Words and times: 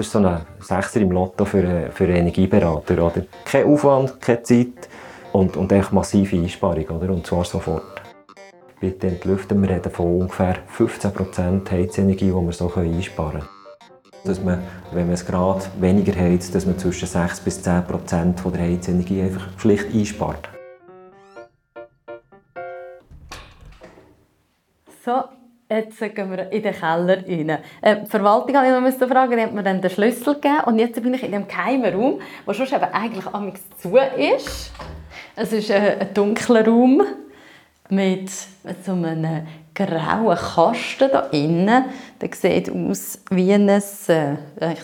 Das 0.00 0.06
ist 0.06 0.12
so 0.14 0.18
ein 0.20 0.40
Sechser 0.60 1.02
im 1.02 1.10
Lotto 1.10 1.44
für, 1.44 1.90
für 1.92 2.04
einen 2.04 2.16
Energieberater. 2.16 3.04
Oder? 3.04 3.22
Kein 3.44 3.66
Aufwand, 3.66 4.18
keine 4.18 4.42
Zeit 4.42 4.88
und, 5.30 5.58
und 5.58 5.70
echt 5.72 5.92
massive 5.92 6.36
Einsparung. 6.36 6.86
Oder? 6.86 7.10
Und 7.12 7.26
zwar 7.26 7.44
sofort. 7.44 8.00
Bitte 8.80 9.08
entlüften, 9.08 9.60
wir 9.60 9.68
reden 9.68 9.92
von 9.92 10.22
ungefähr 10.22 10.56
15% 10.74 11.70
Heizenergie, 11.70 12.28
die 12.28 12.32
wir 12.32 12.52
so 12.52 12.72
einsparen 12.74 13.42
können. 13.42 13.48
Dass 14.24 14.42
man, 14.42 14.62
wenn 14.90 15.04
man 15.04 15.12
es 15.12 15.26
gerade 15.26 15.66
weniger 15.78 16.18
heizt, 16.18 16.54
dass 16.54 16.64
man 16.64 16.78
zwischen 16.78 17.06
6 17.06 17.40
bis 17.40 17.62
10% 17.62 18.38
von 18.38 18.52
der 18.54 18.62
Heizenergie 18.62 19.20
einfach 19.20 19.48
schlicht 19.58 19.94
einspart. 19.94 20.48
So, 25.04 25.24
jetzt 25.80 25.98
gehen 25.98 26.30
wir 26.30 26.50
in 26.50 26.62
den 26.62 26.74
Keller 26.74 27.18
rein. 27.26 27.58
Äh, 27.80 27.96
die 28.02 28.06
Verwaltung 28.06 28.56
habe 28.56 28.88
ich 28.88 28.98
noch 28.98 29.08
fragen, 29.08 29.36
die 29.36 29.42
hat 29.42 29.52
mir 29.52 29.62
dann 29.62 29.80
den 29.80 29.90
Schlüssel 29.90 30.34
gegeben 30.34 30.60
und 30.66 30.78
jetzt 30.78 31.02
bin 31.02 31.14
ich 31.14 31.22
in 31.22 31.32
dem 31.32 31.48
geheimen 31.48 31.94
Raum, 31.94 32.20
der 32.46 32.54
schon 32.54 32.66
eben 32.66 32.92
eigentlich 32.92 33.26
amigs 33.26 33.62
zu 33.80 33.96
ist. 33.96 34.72
Es 35.36 35.52
ist 35.52 35.70
äh, 35.70 35.96
ein 36.00 36.14
dunkler 36.14 36.66
Raum 36.66 37.02
mit 37.88 38.30
so 38.84 38.92
einem 38.92 39.46
grauen 39.74 40.36
Kasten 40.36 41.10
da 41.10 41.20
innen. 41.32 41.84
Der 42.20 42.28
sieht 42.32 42.70
aus 42.70 43.18
wie 43.30 43.52
ein, 43.52 43.68
äh, 43.68 43.80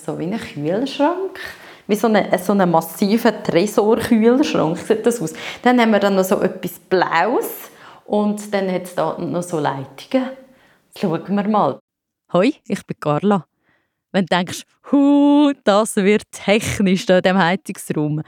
so 0.05 0.19
wie 0.19 0.25
ein 0.25 0.39
Kühlschrank. 0.39 1.39
Wie 1.87 1.95
so 1.95 2.09
ein 2.09 2.27
so 2.39 2.53
eine 2.53 2.67
massiver 2.67 3.43
Tresorkühlschrank 3.43 4.79
sieht 4.79 5.07
das 5.07 5.23
aus. 5.23 5.35
Dann 5.63 5.81
haben 5.81 5.93
wir 5.93 6.01
dann 6.01 6.17
noch 6.17 6.25
so 6.25 6.41
etwas 6.41 6.81
Blaues 6.81 7.71
und 8.07 8.53
dann 8.53 8.73
hat 8.73 8.85
es 8.85 8.95
da 8.95 9.17
noch 9.19 9.43
so 9.43 9.61
Leitungen. 9.61 10.31
Schauen 10.99 11.37
wir 11.37 11.49
mal. 11.49 11.79
Hoi, 12.33 12.55
ich 12.67 12.87
bin 12.87 12.99
Carla. 12.99 13.47
Wenn 14.13 14.25
du 14.25 14.35
denkst, 14.35 14.63
hu, 14.91 15.53
das 15.65 15.97
wird 15.97 16.23
technisch 16.31 17.07
in 17.07 17.21
diesem 17.21 17.37
Heizungsraum, 17.37 18.23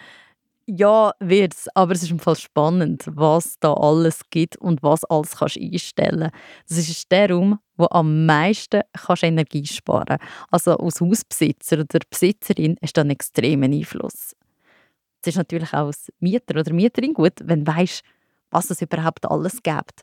ja, 0.67 1.13
wird 1.19 1.55
es, 1.55 1.69
aber 1.75 1.93
es 1.93 2.03
ist 2.03 2.11
im 2.11 2.19
Fall 2.19 2.37
spannend, 2.37 3.05
was 3.15 3.59
da 3.59 3.73
alles 3.73 4.21
gibt 4.29 4.59
und 4.59 4.83
was 4.83 5.03
alles 5.05 5.37
kannst 5.37 5.57
einstellen. 5.57 6.31
Das 6.69 6.77
ist 6.77 7.11
der 7.11 7.31
Raum, 7.31 7.59
wo 7.79 7.87
am 7.91 8.27
meisten 8.27 8.83
kannst 8.93 9.23
Energie 9.23 9.65
sparen. 9.65 10.19
Also 10.51 10.77
als 10.77 11.01
Hausbesitzer 11.01 11.79
oder 11.79 12.01
Besitzerin 12.11 12.77
hast 12.83 12.99
du 12.99 13.01
einen 13.01 13.11
extremen 13.13 13.73
Einfluss. 13.73 14.37
Es 15.23 15.29
ist 15.29 15.37
natürlich 15.37 15.73
auch 15.73 15.87
als 15.87 16.13
Mieter 16.21 16.61
oder 16.61 16.75
Mieterin 16.75 17.15
gut, 17.15 17.33
wenn 17.43 17.65
du 17.65 17.73
weißt, 17.75 18.03
was 18.51 18.69
es 18.69 18.83
überhaupt 18.83 19.25
alles 19.25 19.63
gibt. 19.63 20.03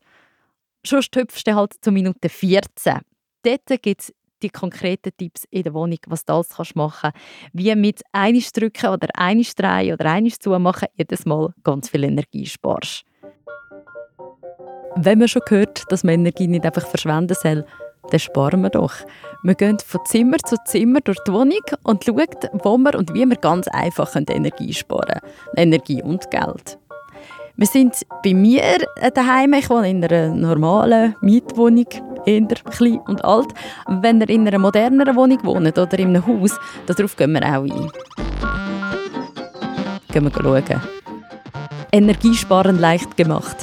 Schon 0.85 1.01
hüpfst 1.01 1.47
du 1.47 1.55
halt 1.55 1.73
zu 1.81 1.91
Minute 1.91 2.29
14. 2.29 2.99
Dort 3.41 3.81
gibt 3.81 4.01
es 4.01 4.13
die 4.43 4.49
konkreten 4.49 5.09
Tipps 5.17 5.45
in 5.49 5.63
der 5.63 5.73
Wohnung, 5.73 5.97
was 6.05 6.25
du 6.25 6.33
alles 6.33 6.49
kannst 6.49 6.75
machen 6.75 7.11
kannst. 7.11 7.17
Wie 7.53 7.73
mit 7.75 8.03
einiges 8.11 8.51
drücken 8.51 8.91
oder 8.91 9.07
einiges 9.15 9.55
drehen 9.55 9.93
oder 9.93 10.05
einiges 10.05 10.37
zumachen 10.37 10.87
jedes 10.93 11.25
Mal 11.25 11.53
ganz 11.63 11.89
viel 11.89 12.03
Energie 12.03 12.45
sparst. 12.45 13.03
Wenn 14.95 15.17
man 15.17 15.27
schon 15.27 15.41
gehört, 15.47 15.83
dass 15.89 16.03
man 16.03 16.15
Energie 16.15 16.47
nicht 16.47 16.65
einfach 16.65 16.85
verschwenden 16.85 17.35
soll, 17.41 17.65
dann 18.11 18.19
sparen 18.19 18.61
wir 18.61 18.69
doch. 18.69 18.93
Wir 19.41 19.55
gehen 19.55 19.79
von 19.79 20.05
Zimmer 20.05 20.37
zu 20.37 20.55
Zimmer 20.65 21.01
durch 21.01 21.17
die 21.27 21.33
Wohnung 21.33 21.65
und 21.81 22.03
schauen, 22.03 22.27
wo 22.63 22.77
wir 22.77 22.93
und 22.93 23.11
wie 23.15 23.25
wir 23.25 23.37
ganz 23.37 23.67
einfach 23.69 24.15
Energie 24.15 24.71
sparen 24.71 25.19
können. 25.19 25.33
Energie 25.57 26.03
und 26.03 26.29
Geld. 26.29 26.77
Wir 27.57 27.67
sind 27.67 28.05
bei 28.21 28.33
mir 28.33 28.61
daheim. 29.13 29.53
Ich 29.53 29.69
wohne 29.69 29.89
in 29.89 30.03
einer 30.03 30.27
normalen 30.27 31.15
Mietwohnung, 31.21 31.85
eher 32.25 32.41
klein 32.41 32.99
und 33.07 33.23
alt. 33.23 33.47
Wenn 33.87 34.19
ihr 34.19 34.29
in 34.29 34.45
einer 34.45 34.59
moderneren 34.59 35.15
Wohnung 35.15 35.39
wohnt 35.45 35.77
oder 35.77 35.99
in 35.99 36.09
einem 36.09 36.27
Haus, 36.27 36.51
darauf 36.85 37.15
gehen 37.15 37.31
wir 37.31 37.43
auch 37.43 37.63
ein. 37.63 37.91
Gehen 40.11 40.23
wir 40.23 40.31
schauen. 40.31 40.81
Energiesparen 41.93 42.77
leicht 42.77 43.15
gemacht. 43.15 43.55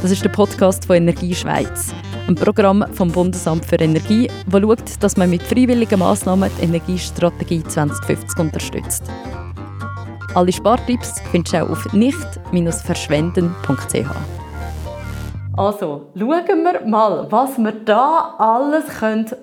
Das 0.00 0.12
ist 0.12 0.22
der 0.22 0.28
Podcast 0.28 0.84
von 0.84 0.96
Energie 0.96 1.34
Schweiz, 1.34 1.92
ein 2.28 2.36
Programm 2.36 2.84
vom 2.92 3.10
Bundesamt 3.10 3.64
für 3.64 3.76
Energie, 3.76 4.30
das 4.46 4.60
schaut, 4.60 5.02
dass 5.02 5.16
man 5.16 5.30
mit 5.30 5.42
freiwilligen 5.42 5.98
Massnahmen 5.98 6.48
die 6.60 6.64
Energiestrategie 6.64 7.64
2050 7.64 8.38
unterstützt. 8.38 9.02
Alle 10.36 10.52
Spartipps 10.52 11.20
findest 11.30 11.54
du 11.54 11.64
auch 11.64 11.70
auf 11.70 11.92
nicht-verschwenden.ch. 11.94 14.06
Also, 15.56 16.10
schauen 16.14 16.62
wir 16.62 16.86
mal, 16.86 17.26
was 17.30 17.56
wir 17.56 17.72
da 17.72 18.34
alles 18.36 18.84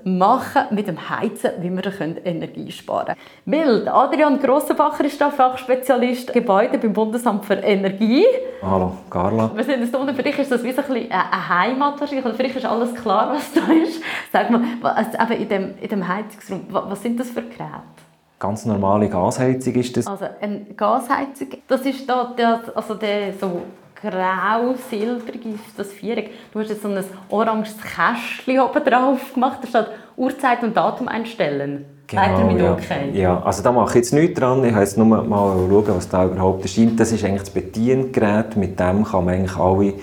machen 0.04 0.54
können 0.54 0.68
mit 0.70 0.88
dem 0.88 1.10
Heizen, 1.10 1.50
wie 1.62 1.72
wir 1.72 1.82
Energie 2.24 2.72
sparen 2.72 3.08
können. 3.08 3.18
Weil 3.48 3.90
Adrian 3.90 4.40
Grossenbacher 4.40 5.06
ist 5.06 5.20
da 5.20 5.32
Fachspezialist 5.32 6.32
Gebäude 6.32 6.78
beim 6.78 6.94
Bundesamt 6.94 7.46
für 7.46 7.56
Energie. 7.56 8.28
Hallo, 8.62 8.96
Carla. 9.10 9.50
Wir 9.56 9.64
sind 9.64 9.92
das 9.92 10.16
Für 10.16 10.22
dich 10.22 10.38
ist 10.38 10.52
das 10.52 10.64
wie 10.64 10.74
so 10.74 10.84
ein 10.84 11.12
eine 11.12 11.50
Heimat 11.50 12.00
wahrscheinlich. 12.00 12.24
Oder 12.24 12.36
für 12.36 12.44
dich 12.44 12.56
ist 12.56 12.66
alles 12.66 12.94
klar, 12.94 13.34
was 13.34 13.52
da 13.52 13.62
ist. 13.74 14.00
Sag 14.32 14.52
mal, 14.52 14.62
also 14.84 15.34
in 15.34 15.50
dem, 15.50 15.74
in 15.82 15.90
dem 15.90 16.08
Heizungsraum, 16.08 16.68
was 16.70 17.02
sind 17.02 17.20
das 17.20 17.32
für 17.32 17.42
Geräte? 17.42 18.13
Ganz 18.44 18.66
normale 18.66 19.08
Gasheizung 19.08 19.74
ist 19.76 19.96
das. 19.96 20.06
Also 20.06 20.26
eine 20.42 20.66
Gasheizung, 20.76 21.48
das 21.66 21.86
ist 21.86 22.10
da, 22.10 22.34
der, 22.38 22.60
also 22.76 22.94
der 22.96 23.32
so 23.40 23.62
grau-silbrig 23.96 25.40
das 25.78 25.94
Viereck. 25.94 26.32
Du 26.52 26.60
hast 26.60 26.68
jetzt 26.68 26.82
so 26.82 26.90
ein 26.90 27.02
oranges 27.30 27.78
Kästchen 27.78 28.60
oben 28.60 28.84
drauf 28.84 29.34
gemacht, 29.34 29.60
da 29.62 29.68
steht 29.70 29.88
Uhrzeit 30.18 30.62
und 30.62 30.76
Datum 30.76 31.08
einstellen. 31.08 31.86
Genau, 32.06 32.52
mit 32.52 32.60
ja. 32.60 32.74
Okay. 32.74 33.12
ja, 33.14 33.42
also 33.42 33.64
da 33.64 33.72
mache 33.72 33.92
ich 33.92 33.96
jetzt 33.96 34.14
nichts 34.14 34.38
dran. 34.38 34.62
Ich 34.66 34.74
habe 34.74 34.84
jetzt 34.84 34.98
nur 34.98 35.06
mal 35.06 35.24
schauen, 35.24 35.96
was 35.96 36.10
da 36.10 36.26
überhaupt 36.26 36.64
erscheint. 36.64 37.00
Das 37.00 37.14
ist 37.14 37.24
eigentlich 37.24 37.44
das 37.44 37.50
Bediengerät. 37.50 38.58
Mit 38.58 38.78
dem 38.78 39.06
kann 39.06 39.24
man 39.24 39.36
eigentlich 39.36 39.56
alle 39.56 39.94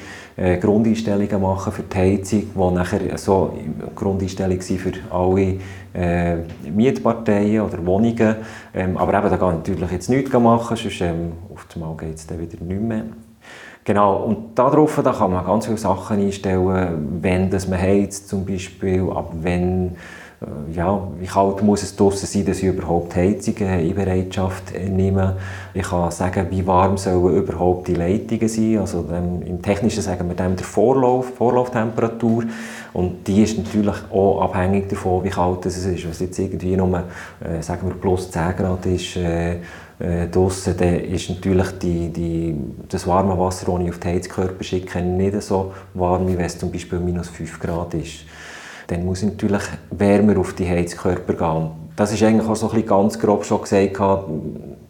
äh, 0.40 0.56
Grundeinstellungen 0.56 1.42
machen 1.42 1.70
für 1.70 1.82
die 1.82 1.96
Heizung, 1.96 2.44
die 2.54 2.74
nachher 2.74 3.18
so 3.18 3.52
Grundeinstellungen 3.94 4.62
sind 4.62 4.80
für 4.80 4.92
alle 5.10 5.58
äh, 5.92 6.36
Mietparteien 6.74 7.60
oder 7.60 7.84
Wohnungen. 7.84 8.36
Ähm, 8.72 8.96
aber 8.96 9.18
eben, 9.18 9.28
da 9.28 9.36
kann 9.36 9.60
ich 9.62 9.68
natürlich 9.68 9.92
jetzt 9.92 10.08
nichts 10.08 10.32
machen, 10.32 10.76
sonst 10.76 11.00
ähm, 11.02 11.32
auf 11.52 11.66
einmal 11.74 11.94
geht 11.96 12.14
es 12.14 12.26
dann 12.26 12.40
wieder 12.40 12.64
nicht 12.64 12.80
mehr. 12.80 13.04
Genau, 13.84 14.24
und 14.24 14.58
darauf 14.58 15.00
da 15.02 15.12
kann 15.12 15.30
man 15.30 15.44
ganz 15.44 15.66
viele 15.66 15.78
Sachen 15.78 16.18
einstellen, 16.18 17.18
wenn 17.20 17.50
das 17.50 17.68
man 17.68 17.80
heizt 17.80 18.28
zum 18.28 18.46
Beispiel, 18.46 19.10
ab 19.10 19.32
wenn 19.42 19.96
ja, 20.74 21.06
wie 21.18 21.26
kalt 21.26 21.62
muss 21.62 21.82
es 21.82 21.94
draußen 21.94 22.26
sein, 22.26 22.46
dass 22.46 22.58
ich 22.58 22.64
überhaupt 22.64 23.14
Heizungen 23.14 23.80
in 23.80 23.94
Bereitschaft 23.94 24.72
nehme. 24.88 25.36
Ich 25.74 25.82
kann 25.82 26.10
sagen, 26.10 26.46
wie 26.48 26.66
warm 26.66 26.96
sollen 26.96 27.36
überhaupt 27.36 27.88
die 27.88 27.94
Leitungen 27.94 28.48
sein. 28.48 28.78
Also 28.78 29.02
dem, 29.02 29.42
im 29.42 29.60
Technischen 29.60 30.02
sagen 30.02 30.26
wir 30.28 30.34
dem 30.34 30.56
der 30.56 30.64
Vorlauf, 30.64 31.34
Vorlauftemperatur. 31.36 32.44
Und 32.94 33.26
die 33.26 33.42
ist 33.42 33.58
natürlich 33.58 33.96
auch 34.10 34.40
abhängig 34.40 34.88
davon, 34.88 35.22
wie 35.24 35.28
kalt 35.28 35.66
es 35.66 35.76
ist. 35.76 36.04
Wenn 36.04 36.10
es 36.10 36.20
jetzt 36.20 36.38
irgendwie 36.38 36.74
nur, 36.74 37.04
äh, 37.40 37.60
sagen 37.60 37.86
wir, 37.86 37.94
plus 37.94 38.30
10 38.30 38.56
Grad 38.56 38.86
ist, 38.86 39.16
äh, 39.16 39.56
äh, 39.98 40.28
draussen, 40.30 40.74
dann 40.78 41.00
ist 41.00 41.28
natürlich 41.28 41.78
die, 41.82 42.08
die, 42.08 42.56
das 42.88 43.06
warme 43.06 43.38
Wasser, 43.38 43.66
das 43.70 43.82
ich 43.82 43.90
auf 43.90 43.98
die 43.98 44.08
Heizkörper 44.08 44.64
schicke, 44.64 45.02
nicht 45.02 45.42
so 45.42 45.74
warm, 45.92 46.26
wie 46.26 46.38
wenn 46.38 46.46
es 46.46 46.58
zum 46.58 46.72
Beispiel 46.72 46.98
minus 46.98 47.28
5 47.28 47.60
Grad 47.60 47.92
ist 47.92 48.24
dann 48.90 49.04
muss 49.04 49.22
ich 49.22 49.30
natürlich 49.30 49.62
wärmer 49.90 50.38
auf 50.38 50.54
die 50.54 50.68
Heizkörper 50.68 51.34
gehen. 51.34 51.70
Das 51.94 52.12
ist 52.12 52.22
eigentlich 52.22 52.48
auch 52.48 52.56
so 52.56 52.66
ein 52.66 52.72
bisschen 52.72 52.88
ganz 52.88 53.18
grob 53.18 53.44
schon 53.44 53.62
gesagt, 53.62 54.00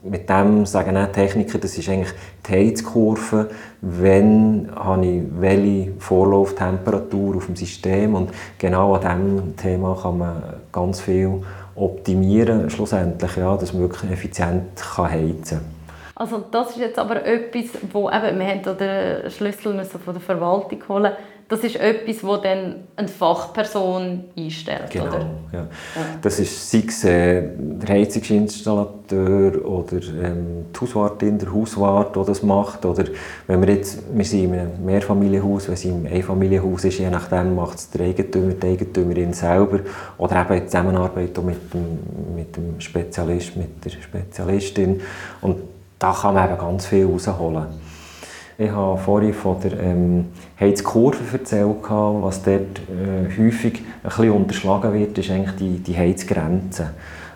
mit 0.03 0.29
dem 0.29 0.65
sagen 0.65 0.97
auch 0.97 1.13
Techniker, 1.13 1.59
das 1.59 1.77
ist 1.77 1.89
eigentlich 1.89 2.13
die 2.47 2.53
Heizkurve, 2.53 3.51
wenn 3.83 4.71
habe 4.75 5.05
ich 5.05 5.23
welche 5.39 5.93
Vorlauftemperatur 5.99 7.37
auf 7.37 7.47
dem 7.47 7.57
System 7.57 8.15
und 8.15 8.31
genau 8.59 8.95
an 8.95 9.01
diesem 9.01 9.57
Thema 9.57 9.99
kann 10.01 10.19
man 10.19 10.43
ganz 10.73 11.01
viel 11.01 11.43
optimieren, 11.75 12.71
schlussendlich, 12.71 13.37
ja, 13.37 13.57
dass 13.57 13.73
man 13.73 13.83
wirklich 13.83 14.11
effizient 14.11 14.77
kann 14.77 15.11
heizen 15.11 15.59
kann. 15.59 15.81
Also 16.15 16.45
das 16.51 16.71
ist 16.71 16.79
jetzt 16.79 16.99
aber 16.99 17.25
etwas, 17.25 17.81
wo 17.93 18.09
eben, 18.11 18.39
wir 18.39 18.47
haben 18.47 18.79
den 18.79 19.31
Schlüssel 19.31 19.85
von 19.85 20.15
der 20.15 20.23
Verwaltung 20.23 20.79
holen 20.89 21.13
das 21.51 21.65
ist 21.65 21.77
etwas, 21.77 22.19
das 22.23 22.43
dann 22.43 22.75
eine 22.95 23.09
Fachperson 23.09 24.25
einstellt, 24.39 24.89
genau, 24.89 25.07
oder? 25.07 25.31
Ja. 25.53 25.59
ja. 25.59 25.69
Das 26.23 26.39
ist 26.39 26.71
sei 26.71 26.85
es 26.87 27.03
äh, 27.03 27.43
der 27.59 27.97
Heizungsinstallateur 27.97 29.65
oder 29.65 29.97
ähm, 29.97 30.67
die 30.73 30.81
Hauswartin, 30.81 31.39
der 31.39 31.53
Hauswart, 31.53 32.15
der 32.15 32.23
das 32.23 32.45
macht. 32.45 32.87
Oder 32.87 33.07
wenn 33.49 33.61
wir 33.67 33.75
jetzt, 33.75 33.99
wir 34.13 34.25
sind 34.25 34.45
in 34.45 34.53
einem 34.53 34.85
Mehrfamilienhaus, 34.85 35.67
wenn 35.67 35.75
es 35.75 35.85
im 35.85 36.07
Einfamilienhaus 36.07 36.85
ist, 36.85 37.01
je 37.01 37.11
nachdem 37.11 37.57
macht 37.57 37.79
es 37.79 37.91
der 37.91 38.07
Eigentümer, 38.07 38.53
die 38.53 38.67
Eigentümerin 38.69 39.33
selber. 39.33 39.81
Oder 40.19 40.43
eben 40.43 40.55
in 40.55 40.67
Zusammenarbeit 40.69 41.37
mit 41.43 41.75
dem, 41.75 41.99
mit 42.37 42.57
dem 42.57 42.81
Spezialist, 42.81 43.57
mit 43.57 43.85
der 43.85 43.91
Spezialistin. 43.91 45.01
Und 45.41 45.57
da 45.99 46.13
kann 46.13 46.35
man 46.35 46.49
eben 46.49 46.59
ganz 46.59 46.87
viel 46.87 47.07
rausholen. 47.07 47.90
Ich 48.63 48.71
habe 48.71 48.99
vorhin 48.99 49.33
von 49.33 49.59
der 49.59 49.73
ähm, 49.81 50.27
Heizkurve 50.61 51.17
erzählt, 51.33 51.77
was 51.89 52.43
dort 52.43 52.61
äh, 52.61 53.43
häufig 53.43 53.81
ein 54.03 54.11
bisschen 54.11 54.31
unterschlagen 54.33 54.93
wird, 54.93 55.17
ist 55.17 55.31
eigentlich 55.31 55.57
die, 55.57 55.79
die 55.79 55.97
Heizgrenze. 55.97 56.91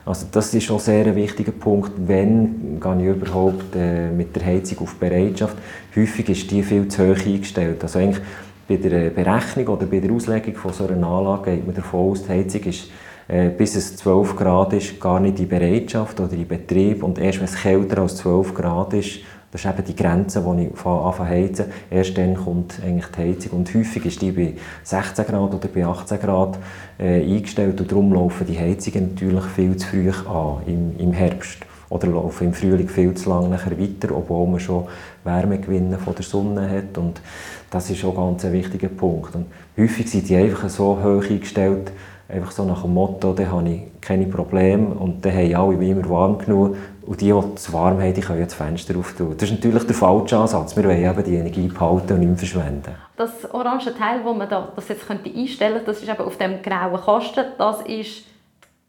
Also 0.05 0.27
das 0.31 0.53
ist 0.53 0.65
schon 0.65 0.79
sehr 0.81 1.07
ein 1.07 1.17
wichtiger 1.17 1.53
Punkt, 1.53 1.93
wenn 1.97 2.79
gehe 2.79 2.99
ich 3.01 3.17
überhaupt 3.17 3.75
äh, 3.75 4.11
mit 4.11 4.37
der 4.37 4.45
Heizung 4.45 4.81
auf 4.81 4.97
Bereitschaft. 4.97 5.57
Häufig 5.97 6.29
ist 6.29 6.51
die 6.51 6.63
viel 6.63 6.89
zu 6.89 7.09
hoch 7.09 7.25
eingestellt. 7.25 7.83
Also 7.83 8.01
eigentlich 8.01 8.23
bei 8.69 8.77
der 8.77 9.09
Berechnung 9.09 9.69
oder 9.69 9.87
bei 9.87 10.01
der 10.01 10.13
Auslegung 10.13 10.57
von 10.57 10.75
so 10.75 10.87
einer 10.87 11.07
Anlage 11.07 11.53
geht 11.53 11.65
man 11.65 11.75
davon 11.75 12.11
aus, 12.11 12.25
die 12.25 12.33
Heizung 12.33 12.65
ist 12.65 12.91
äh, 13.27 13.49
bis 13.49 13.75
es 13.75 13.97
12 13.97 14.37
Grad 14.37 14.75
ist, 14.75 15.01
gar 15.01 15.19
nicht 15.19 15.41
in 15.41 15.49
Bereitschaft 15.49 16.21
oder 16.21 16.35
in 16.35 16.47
Betrieb. 16.47 17.03
Und 17.03 17.19
erst 17.19 17.39
wenn 17.39 17.47
es 17.47 17.57
kälter 17.57 18.03
als 18.03 18.17
12 18.17 18.53
Grad 18.53 18.93
ist, 18.93 19.21
das 19.55 19.65
ist 19.65 19.71
eben 19.71 19.85
die 19.85 19.95
Grenze, 19.95 20.45
wo 20.45 20.53
ich 20.55 20.69
anfange 20.85 21.15
zu 21.15 21.29
heizen. 21.29 21.67
Erst 21.89 22.19
dann 22.19 22.35
kommt 22.35 22.81
eigentlich 22.85 23.07
die 23.07 23.21
Heizung. 23.21 23.59
Und 23.61 23.73
häufig 23.73 24.05
ist 24.05 24.21
die 24.21 24.33
bei 24.33 24.55
16 24.83 25.25
Grad 25.27 25.55
oder 25.55 25.69
bei 25.69 25.87
18 25.87 26.19
Grad 26.19 26.59
äh, 26.99 27.23
eingestellt. 27.23 27.81
Und 27.81 27.89
darum 27.89 28.13
laufen 28.13 28.49
die 28.49 28.59
Heizungen 28.59 29.11
natürlich 29.11 29.45
viel 29.45 29.77
zu 29.77 29.87
früh 29.87 30.11
an 30.11 30.57
im, 30.67 30.99
im 30.99 31.13
Herbst. 31.13 31.59
Oder 31.89 32.09
laufen 32.09 32.49
im 32.49 32.53
Frühling 32.53 32.89
viel 32.89 33.15
zu 33.15 33.31
lange 33.31 33.49
nachher 33.49 33.79
weiter, 33.79 34.17
obwohl 34.17 34.49
man 34.49 34.59
schon 34.59 34.87
Wärmegewinne 35.23 35.99
von 35.99 36.17
der 36.17 36.25
Sonne 36.25 36.69
hat. 36.69 36.99
Und 36.99 37.23
das 37.71 37.89
ist 37.91 38.05
auch 38.05 38.17
ganz 38.17 38.45
ein 38.45 38.53
wichtiger 38.53 38.89
Punkt. 38.89 39.37
Und 39.37 39.47
häufig 39.79 40.11
sind 40.11 40.29
die 40.29 40.35
einfach 40.35 40.69
so 40.69 40.99
hoch 41.01 41.31
eingestellt, 41.31 41.93
einfach 42.29 42.51
so 42.51 42.65
nach 42.65 42.83
dem 42.83 42.95
Motto, 42.95 43.33
dann 43.33 43.53
habe 43.53 43.69
ich 43.69 43.83
keine 44.01 44.27
Probleme 44.27 44.87
und 44.89 45.25
dann 45.25 45.33
haben 45.33 45.55
alle 45.55 45.75
immer 45.75 46.09
warm 46.09 46.39
genug 46.39 46.77
und 47.07 47.21
die, 47.21 47.33
die 47.33 47.43
es 47.55 47.73
warm 47.73 48.01
haben, 48.01 48.15
die 48.15 48.21
können 48.21 48.39
ja 48.39 48.45
das 48.45 48.55
Fenster 48.55 48.97
auftun. 48.97 49.35
Das 49.37 49.51
ist 49.51 49.57
natürlich 49.57 49.85
der 49.85 49.95
falsche 49.95 50.37
Ansatz. 50.37 50.77
Wir 50.77 50.85
wollen 50.85 51.05
eben 51.05 51.25
die 51.25 51.37
Energie 51.37 51.69
behalten 51.69 52.15
und 52.15 52.21
nicht 52.21 52.29
mehr 52.29 52.39
verschwenden. 52.39 52.95
Das 53.17 53.31
orange 53.53 53.95
Teil, 53.97 54.21
das 54.25 54.37
man 54.37 54.49
da, 54.49 54.73
das 54.75 54.89
jetzt 54.89 55.07
könnte 55.07 55.31
einstellen 55.31 55.75
könnte, 55.75 55.93
das 55.93 56.03
ist 56.03 56.09
eben 56.09 56.21
auf 56.21 56.37
dem 56.37 56.63
grauen 56.63 57.01
Kasten, 57.01 57.45
das 57.59 57.83
ist 57.83 58.25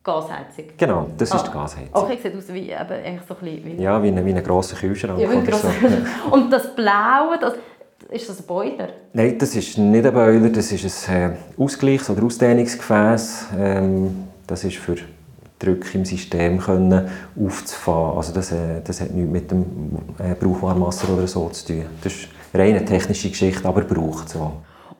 Gasheizung. 0.04 0.66
Genau, 0.78 1.08
das 1.18 1.32
ah. 1.32 1.36
ist 1.38 1.48
die 1.48 1.52
Gasheizung. 1.52 1.90
Okay, 1.94 2.20
sieht 2.22 2.36
aus 2.38 2.54
wie, 2.54 2.70
eben, 2.70 2.76
eigentlich 2.76 3.22
so 3.28 3.34
ein 3.34 3.40
bisschen, 3.42 3.66
wie 3.66 3.84
ja, 3.84 4.02
wie 4.02 4.08
ein, 4.08 4.26
wie 4.26 4.34
ein 4.34 4.44
grosser 4.44 4.76
Kühlschrank. 4.78 5.20
Ja, 5.20 5.30
wie 5.30 5.36
ein 5.36 5.46
grosser 5.46 5.72
so. 5.82 6.34
Und 6.34 6.52
das 6.52 6.74
Blaue, 6.76 7.38
das, 7.42 7.54
ist 8.10 8.30
das 8.30 8.40
ein 8.40 8.46
Boiler? 8.46 8.90
Nein, 9.14 9.38
das 9.38 9.56
ist 9.56 9.78
nicht 9.78 10.06
ein 10.06 10.14
Boiler, 10.14 10.50
das 10.50 10.72
ist 10.72 11.10
ein 11.10 11.32
äh, 11.32 11.62
Ausgleichs- 11.62 12.10
oder 12.10 12.24
Ausdehnungsgefäß. 12.24 13.48
Ähm, 13.58 14.28
das 14.46 14.64
ist 14.64 14.78
für 14.78 14.96
Druck 15.66 15.94
im 15.94 16.06
System 16.06 16.60
können 16.60 17.08
aufzufahren. 17.40 18.18
Also 18.18 18.34
das, 18.34 18.52
äh, 18.52 18.82
das 18.84 19.02
hat 19.02 19.12
nichts 19.12 19.32
mit 19.32 19.52
dem 19.52 19.66
äh, 20.20 20.36
Brauchwarmwasser 20.36 21.14
oder 21.14 21.28
so 21.28 21.50
zu 21.50 21.68
tun. 21.68 21.86
Das 22.04 22.14
ist 22.14 22.28
eine 22.54 22.64
reine 22.64 22.86
technische 22.86 23.30
Geschichte, 23.30 23.68
aber 23.68 23.82
braucht 23.82 24.30
so. 24.30 24.52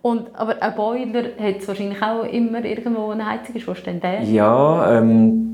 Und, 0.02 0.28
aber 0.36 0.62
ein 0.62 0.76
Boiler 0.76 1.24
hat 1.40 1.68
wahrscheinlich 1.68 2.02
auch 2.02 2.26
immer 2.26 2.64
irgendwo 2.64 3.10
eine 3.10 3.26
Heizung. 3.26 3.56
Wo 3.66 3.72
ist 3.72 3.88
denn 3.88 4.00
der? 4.00 4.22
Ja, 4.22 5.00
ähm, 5.00 5.46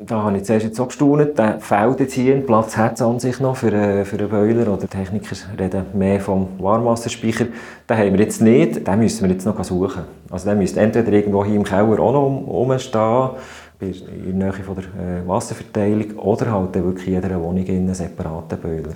da 0.00 0.22
habe 0.22 0.36
ich 0.36 0.44
zuerst 0.44 0.66
jetzt 0.66 0.80
auch 0.80 0.88
gestaunt. 0.88 1.38
Der 1.38 1.60
fehlt 1.60 2.00
jetzt 2.00 2.14
hier. 2.14 2.40
Platz 2.40 2.76
hat 2.76 2.94
es 2.94 3.02
an 3.02 3.20
sich 3.20 3.38
noch 3.40 3.56
für, 3.56 3.72
äh, 3.72 4.04
für 4.04 4.18
einen 4.18 4.28
Boiler. 4.28 4.72
Oder 4.72 4.88
Techniker 4.88 5.36
reden 5.58 5.84
mehr 5.94 6.20
vom 6.20 6.48
Warmwasserspeicher. 6.58 7.46
Den 7.88 7.96
haben 7.96 8.12
wir 8.14 8.20
jetzt 8.20 8.42
nicht. 8.42 8.86
Den 8.86 8.98
müssen 8.98 9.28
wir 9.28 9.32
jetzt 9.32 9.46
noch 9.46 9.62
suchen. 9.62 10.02
Also 10.30 10.46
der 10.46 10.56
müsste 10.56 10.80
entweder 10.80 11.12
irgendwo 11.12 11.44
hier 11.44 11.54
im 11.54 11.64
Keller 11.64 12.00
auch 12.00 12.12
noch 12.12 12.52
rumstehen, 12.52 13.30
in 13.80 14.38
der 14.38 14.52
Nähe 14.52 14.62
von 14.64 14.76
der 14.76 14.84
äh, 14.84 15.28
Wasserverteilung, 15.28 16.18
oder 16.18 16.52
halt 16.52 16.74
wirklich 16.74 17.08
in 17.08 17.14
jeder 17.14 17.40
Wohnung 17.40 17.66
einen 17.66 17.94
separaten 17.94 18.58
Boiler. 18.58 18.94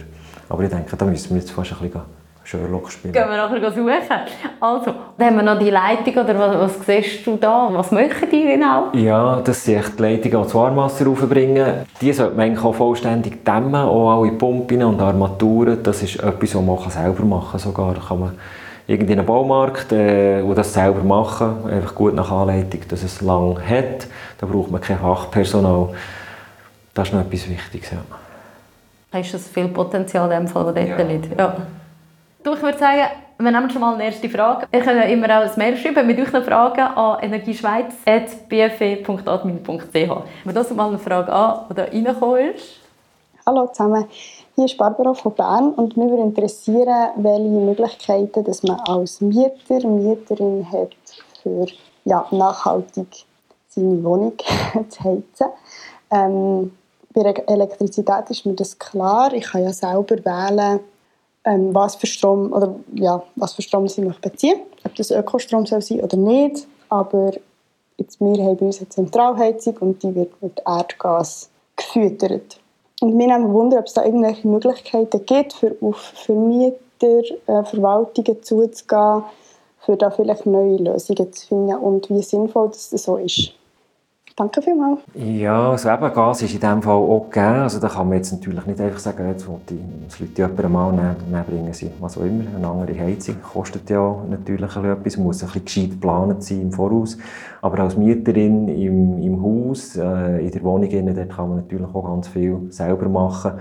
Aber 0.49 0.63
ich 0.63 0.71
denke, 0.71 0.97
da 0.97 1.05
müssen 1.05 1.31
wir 1.31 1.41
jetzt 1.41 1.51
fast 1.51 1.73
ein 1.73 1.79
bisschen 1.79 2.03
Sherlock 2.49 2.91
spielen. 2.91 3.13
Gehen 3.13 3.29
wir 3.29 3.37
nachher 3.37 3.71
suchen. 3.71 3.93
Also, 4.59 4.95
dann 5.19 5.27
haben 5.27 5.37
wir 5.37 5.43
noch 5.43 5.59
die 5.59 5.69
Leitung, 5.69 6.15
oder 6.15 6.39
was, 6.39 6.79
was 6.79 6.87
siehst 6.87 7.27
du 7.27 7.37
da? 7.37 7.69
Was 7.73 7.91
möchten 7.91 8.31
die 8.31 8.45
genau? 8.45 8.89
Ja, 8.95 9.43
das 9.45 9.65
sind 9.65 9.99
die 9.99 10.03
Leitungen, 10.03 10.23
die 10.23 10.31
das 10.31 10.55
Warmwasser 10.55 11.05
raufbringen. 11.05 11.85
Die 12.01 12.11
sollte 12.11 12.37
man 12.37 12.47
eigentlich 12.47 12.65
auch 12.65 12.75
vollständig 12.75 13.45
dämmen, 13.45 13.75
auch 13.75 14.23
alle 14.23 14.33
Pumpen 14.33 14.83
und 14.83 14.99
Armaturen. 14.99 15.83
Das 15.83 16.03
ist 16.03 16.23
etwas, 16.23 16.55
was 16.55 16.63
man 16.63 16.91
selber 16.91 17.25
machen 17.25 17.51
kann. 17.51 17.61
Sogar 17.61 17.95
kann 17.95 18.21
man 18.21 18.31
irgendwie 18.89 19.13
in 19.13 19.19
einen 19.19 19.27
Baumarkt 19.27 19.93
äh, 19.93 20.41
und 20.41 20.57
das 20.57 20.73
selber 20.73 21.05
machen, 21.05 21.71
einfach 21.71 21.95
gut 21.95 22.15
nach 22.15 22.33
Anleitung, 22.33 22.81
dass 22.89 23.03
es 23.03 23.21
lang 23.21 23.61
hat. 23.61 24.07
Da 24.39 24.47
braucht 24.47 24.71
man 24.71 24.81
kein 24.81 24.99
Fachpersonal. 24.99 25.91
Das 26.95 27.09
ist 27.09 27.15
noch 27.15 27.21
etwas 27.21 27.47
Wichtiges, 27.49 27.91
ja. 27.91 27.99
Hast 29.13 29.35
du 29.35 29.39
viel 29.39 29.69
Potenzial 29.69 30.33
in 30.33 30.41
dem 30.41 30.49
Fall, 30.49 30.73
das 30.73 30.75
dort 30.75 30.99
ja. 30.99 31.05
liegt? 31.05 31.39
Ja. 31.39 31.55
Du, 32.43 32.55
ich 32.55 32.63
würde 32.63 32.79
sagen, 32.79 33.03
wir 33.39 33.51
nehmen 33.51 33.69
schon 33.71 33.83
mal 33.83 33.95
eine 33.95 34.07
erste 34.07 34.29
Frage. 34.29 34.67
Ihr 34.73 34.81
könnt 34.81 35.09
immer 35.11 35.27
auch 35.27 35.43
ein 35.43 35.51
Mail 35.57 35.77
schreiben 35.77 36.07
mit 36.07 36.19
euren 36.19 36.43
Fragen 36.43 36.81
an 36.81 37.23
energieschweiz.bfe.admin.ch. 37.23 39.93
Wir 39.93 40.25
lassen 40.53 40.77
mal 40.77 40.89
eine 40.89 40.99
Frage 40.99 41.33
an, 41.33 41.61
die 41.71 41.75
da 41.75 41.85
reingekommen 41.85 42.55
ist. 42.55 42.81
Hallo 43.47 43.69
zusammen, 43.69 44.07
hier 44.59 44.65
ist 44.65 44.77
Barbara 44.77 45.15
von 45.15 45.33
Bern 45.35 45.73
und 45.75 45.97
mich 45.97 46.11
würde 46.11 46.25
interessieren, 46.25 47.11
welche 47.15 47.49
Möglichkeiten 47.49 48.43
dass 48.43 48.65
man 48.65 48.81
als 48.89 49.21
Mieter, 49.21 49.87
Mieterin 49.87 50.67
hat, 50.73 50.97
für 51.41 51.67
ja, 52.05 52.27
nachhaltig 52.33 53.07
seine 53.69 54.03
Wohnung 54.03 54.33
zu 54.89 55.05
heizen. 55.05 55.47
Ähm, 56.11 56.73
bei 57.15 57.21
Elektrizität 57.47 58.31
ist 58.31 58.47
mir 58.47 58.55
das 58.55 58.77
klar. 58.77 59.33
Ich 59.33 59.45
kann 59.45 59.63
ja 59.63 59.73
selber 59.73 60.17
wählen, 60.25 60.81
ähm, 61.45 61.73
was 61.73 61.95
für 61.95 62.09
Strom 62.09 62.53
oder 62.53 62.75
ja, 62.95 63.23
was 63.37 63.55
für 63.55 63.63
Strom 63.63 63.87
sie 63.87 64.01
möchte 64.03 64.29
beziehen, 64.29 64.59
ob 64.85 64.93
das 64.97 65.13
Ökostrom 65.13 65.67
soll 65.67 65.83
sein 65.83 66.01
oder 66.01 66.17
nicht. 66.17 66.67
Aber 66.89 67.31
jetzt, 67.97 68.21
wir 68.21 68.45
haben 68.45 68.57
bei 68.57 68.67
uns 68.67 68.81
eine 68.81 68.89
Zentralheizung 68.89 69.77
und 69.79 70.03
die 70.03 70.13
wird 70.17 70.43
mit 70.43 70.61
Erdgas 70.67 71.49
gefüttert. 71.77 72.59
Und 73.01 73.17
wir 73.17 73.33
haben 73.33 73.53
Wunder, 73.53 73.79
ob 73.79 73.87
es 73.87 73.95
da 73.95 74.05
irgendwelche 74.05 74.49
Möglichkeiten 74.49 75.25
gibt, 75.25 75.53
für 75.53 75.77
auf 75.81 75.97
Vermieter, 76.15 76.77
äh, 77.47 77.65
Verwaltungen 77.65 78.43
zuzugehen, 78.43 79.23
für 79.81 79.97
da 79.97 80.11
vielleicht 80.11 80.47
neue 80.47 80.77
Lösungen 80.79 81.33
zu 81.33 81.47
finden 81.47 81.77
und 81.77 82.11
wie 82.11 82.23
sinnvoll 82.23 82.69
das 82.69 82.91
so 82.91 83.17
ist. 83.17 83.58
Danke 84.39 84.63
vielmals. 84.63 85.01
Ja, 85.15 85.73
das 85.73 85.85
also 85.85 86.15
Gas 86.15 86.43
ist 86.43 86.55
in 86.55 86.61
diesem 86.61 86.81
Fall 86.81 86.95
auch 86.95 87.29
gegeben. 87.29 87.57
Also 87.57 87.81
da 87.81 87.89
kann 87.89 88.09
man 88.09 88.19
jetzt 88.19 88.31
natürlich 88.31 88.65
nicht 88.67 88.81
einfach 88.81 89.01
sagen, 89.01 89.27
jetzt 89.27 89.49
will 89.49 89.57
die, 89.69 89.81
Leute 90.21 90.43
jemandem 90.43 90.73
mal 90.73 90.93
nehmen, 90.93 91.45
bringen 91.45 91.73
sie 91.73 91.91
was 91.99 92.17
auch 92.17 92.23
immer. 92.23 92.45
Eine 92.55 92.69
andere 92.69 92.97
Heizung 93.01 93.43
kostet 93.43 93.91
ja 93.91 94.17
natürlich 94.31 94.77
etwas, 94.77 95.17
muss 95.17 95.43
ein 95.43 95.49
bisschen 95.49 95.65
gescheit 95.65 95.91
geplant 95.91 96.45
sein 96.45 96.63
im 96.63 96.73
Voraus. 96.73 97.19
Aber 97.61 97.81
als 97.81 97.97
Mieterin 97.97 98.69
im, 98.69 99.21
im 99.21 99.43
Haus, 99.43 99.97
äh, 99.97 100.47
in 100.47 100.53
der 100.53 100.63
Wohnung, 100.63 100.89
dort 100.89 101.31
kann 101.31 101.49
man 101.49 101.57
natürlich 101.57 101.93
auch 101.93 102.05
ganz 102.05 102.29
viel 102.29 102.61
selber 102.71 103.09
machen. 103.09 103.55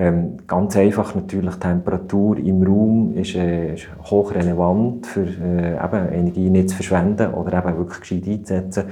Ähm, 0.00 0.36
ganz 0.46 0.76
einfach 0.76 1.16
natürlich 1.16 1.56
Temperatur 1.56 2.38
im 2.38 2.62
Raum 2.62 3.14
ist, 3.16 3.34
äh, 3.34 3.74
ist 3.74 3.88
hochrelevant 4.04 5.08
für 5.08 5.26
äh, 5.26 5.74
eben 5.74 6.12
Energie 6.12 6.50
nicht 6.50 6.70
zu 6.70 6.76
verschwenden 6.76 7.34
oder 7.34 7.58
eben 7.58 7.78
wirklich 7.78 8.00
gescheit 8.00 8.28
einzusetzen. 8.28 8.84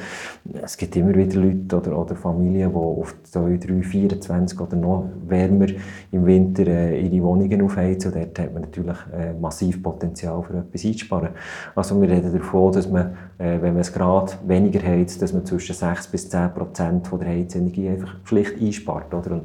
Es 0.64 0.76
gibt 0.76 0.96
immer 0.96 1.14
wieder 1.14 1.38
Leute 1.38 1.76
oder, 1.76 1.96
oder 1.96 2.16
Familien, 2.16 2.70
die 2.70 2.76
auf 2.76 3.14
2, 3.22 3.56
3, 3.56 3.82
24 3.84 4.60
oder 4.60 4.74
noch 4.74 5.08
wärmer 5.28 5.66
im 6.10 6.26
Winter 6.26 6.66
äh, 6.66 7.00
ihre 7.00 7.22
Wohnungen 7.22 7.62
aufheizen 7.62 8.12
und 8.12 8.20
dort 8.20 8.38
hat 8.40 8.52
man 8.52 8.62
natürlich 8.62 8.98
äh, 9.16 9.32
massiv 9.32 9.80
Potenzial 9.84 10.42
für 10.42 10.58
etwas 10.58 10.84
einzusparen. 10.84 11.28
Also 11.76 12.02
wir 12.02 12.08
reden 12.08 12.32
davon, 12.32 12.72
dass 12.72 12.90
man, 12.90 13.16
äh, 13.38 13.60
wenn 13.60 13.74
man 13.74 13.82
es 13.82 13.92
gerade 13.92 14.32
weniger 14.44 14.82
heizt, 14.84 15.22
dass 15.22 15.32
man 15.32 15.46
zwischen 15.46 15.76
6 15.76 16.08
bis 16.08 16.28
10 16.28 16.52
Prozent 16.52 17.08
der 17.12 17.28
Heizenergie 17.28 17.90
einfach 17.90 18.16
schlicht 18.24 18.60
einspart. 18.60 19.14
Oder? 19.14 19.30
Und 19.30 19.42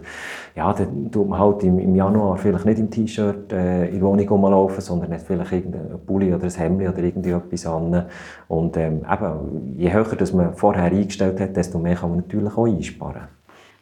ja, 0.56 0.74
dann 0.74 1.12
tut 1.12 1.30
man 1.30 1.40
halt 1.40 1.51
halt 1.54 1.64
im, 1.64 1.80
im 1.80 1.96
Januar 1.96 2.38
vielleicht 2.38 2.66
nicht 2.66 2.80
im 2.80 2.90
T-Shirt 2.90 3.52
äh, 3.52 3.88
in 3.88 3.96
die 3.96 4.02
Wohnung 4.02 4.28
rumlaufen, 4.28 4.82
sondern 4.82 5.14
hat 5.14 5.22
vielleicht 5.22 5.52
irgendein 5.52 6.00
Pulli 6.06 6.34
oder 6.34 6.46
ein 6.46 6.52
Hemd 6.52 6.82
oder 6.88 7.00
irgendwie 7.00 7.32
etwas 7.32 7.66
an. 7.66 8.06
Und 8.48 8.78
ähm, 8.78 9.06
eben, 9.12 9.76
je 9.78 9.92
höher 9.92 10.16
das 10.16 10.34
man 10.34 10.54
vorher 10.56 10.86
eingestellt 10.86 11.40
hat, 11.40 11.56
desto 11.56 11.80
mehr 11.80 11.96
kann 11.96 12.10
man 12.10 12.20
natürlich 12.20 12.58
auch 12.58 12.66
einsparen. 12.66 13.24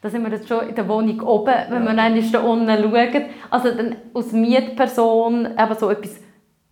Da 0.01 0.09
sind 0.09 0.23
wir 0.23 0.31
jetzt 0.31 0.47
schon 0.47 0.69
in 0.69 0.75
der 0.75 0.87
Wohnung 0.87 1.21
oben, 1.21 1.53
wenn 1.69 1.83
ja. 1.83 1.89
wir 1.89 1.95
dann 1.95 2.31
da 2.31 2.39
unten 2.39 2.67
schauen. 2.67 3.25
Also 3.49 3.71
dann 3.75 3.95
als 4.13 4.31
Mietperson 4.31 5.45
eben 5.45 5.75
so 5.77 5.89
etwas 5.89 6.15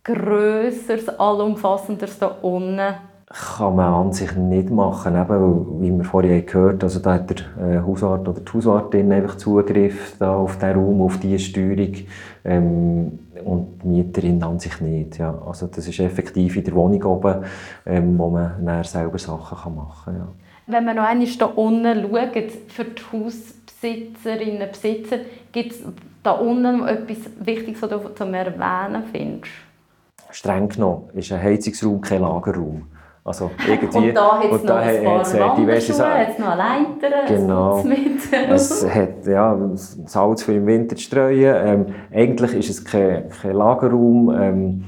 Größeres, 0.04 1.08
Allumfassenderes 1.20 2.18
da 2.18 2.28
unten 2.40 2.94
kann 3.30 3.76
man 3.76 3.92
an 3.92 4.12
sich 4.12 4.34
nicht 4.36 4.70
machen, 4.70 5.14
eben, 5.14 5.82
wie 5.82 5.90
wir 5.90 6.04
vorhin 6.04 6.46
gehört 6.46 6.74
haben, 6.74 6.82
also 6.82 7.00
da 7.00 7.14
hat 7.14 7.30
der 7.30 7.36
äh, 7.62 7.80
Hausart 7.80 8.26
oder 8.26 8.40
die 8.40 8.52
Hauswartin 8.52 9.12
einfach 9.12 9.36
Zugriff 9.36 10.16
da 10.18 10.34
auf 10.34 10.58
den 10.58 10.76
Raum, 10.76 11.02
auf 11.02 11.18
diese 11.18 11.38
Steuerung 11.38 11.94
ähm, 12.44 13.18
und 13.44 13.82
die 13.82 13.88
Mieterin 13.88 14.42
an 14.42 14.58
sich 14.58 14.80
nicht. 14.80 15.18
Ja. 15.18 15.42
Also 15.46 15.66
das 15.66 15.86
ist 15.86 16.00
effektiv 16.00 16.56
in 16.56 16.64
der 16.64 16.74
Wohnung 16.74 17.02
oben, 17.04 17.44
ähm, 17.84 18.18
wo 18.18 18.30
man 18.30 18.84
selber 18.84 19.18
Sachen 19.18 19.58
kann 19.58 19.74
machen 19.74 20.04
kann. 20.04 20.14
Ja. 20.16 20.28
Wenn 20.66 20.84
man 20.86 20.96
noch 20.96 21.04
einmal 21.04 21.26
hier 21.26 21.58
unten 21.58 22.02
schaut, 22.02 22.52
für 22.68 22.84
die 22.84 23.02
Haus 23.12 23.54
Hausbesitzerinnen, 23.82 24.68
Besitzer, 24.70 25.18
gibt 25.52 25.72
es 25.72 25.82
da 26.22 26.32
unten 26.32 26.86
etwas 26.86 27.30
Wichtiges, 27.40 27.82
was 27.82 27.90
du 27.90 28.14
zum 28.14 28.34
Erwähnen 28.34 29.04
findest? 29.12 29.52
Streng 30.30 30.68
genommen 30.68 31.08
ist 31.14 31.32
ein 31.32 31.42
Heizungsraum 31.42 32.00
kein 32.00 32.20
Lagerraum. 32.20 32.86
Also 33.28 33.50
irgendwie, 33.68 34.08
und 34.08 34.14
da 34.14 34.38
hat 34.38 34.50
es 34.50 34.64
noch 34.64 34.76
ein 34.76 35.38
paar 35.38 35.56
diverse 35.56 35.92
Sachen. 35.92 36.20
Es 36.30 36.38
noch 36.38 36.48
eine 36.48 36.56
Leiter, 36.56 37.26
genau. 37.28 37.84
es 38.50 38.88
hat 38.88 39.26
ja, 39.26 39.58
Salz 39.74 40.42
für 40.42 40.54
im 40.54 40.66
Winter 40.66 40.96
zu 40.96 41.02
streuen. 41.02 41.54
Ähm, 41.66 41.86
eigentlich 42.10 42.54
ist 42.54 42.70
es 42.70 42.84
kein, 42.84 43.28
kein 43.28 43.52
Lagerraum. 43.52 44.34
Ähm, 44.34 44.84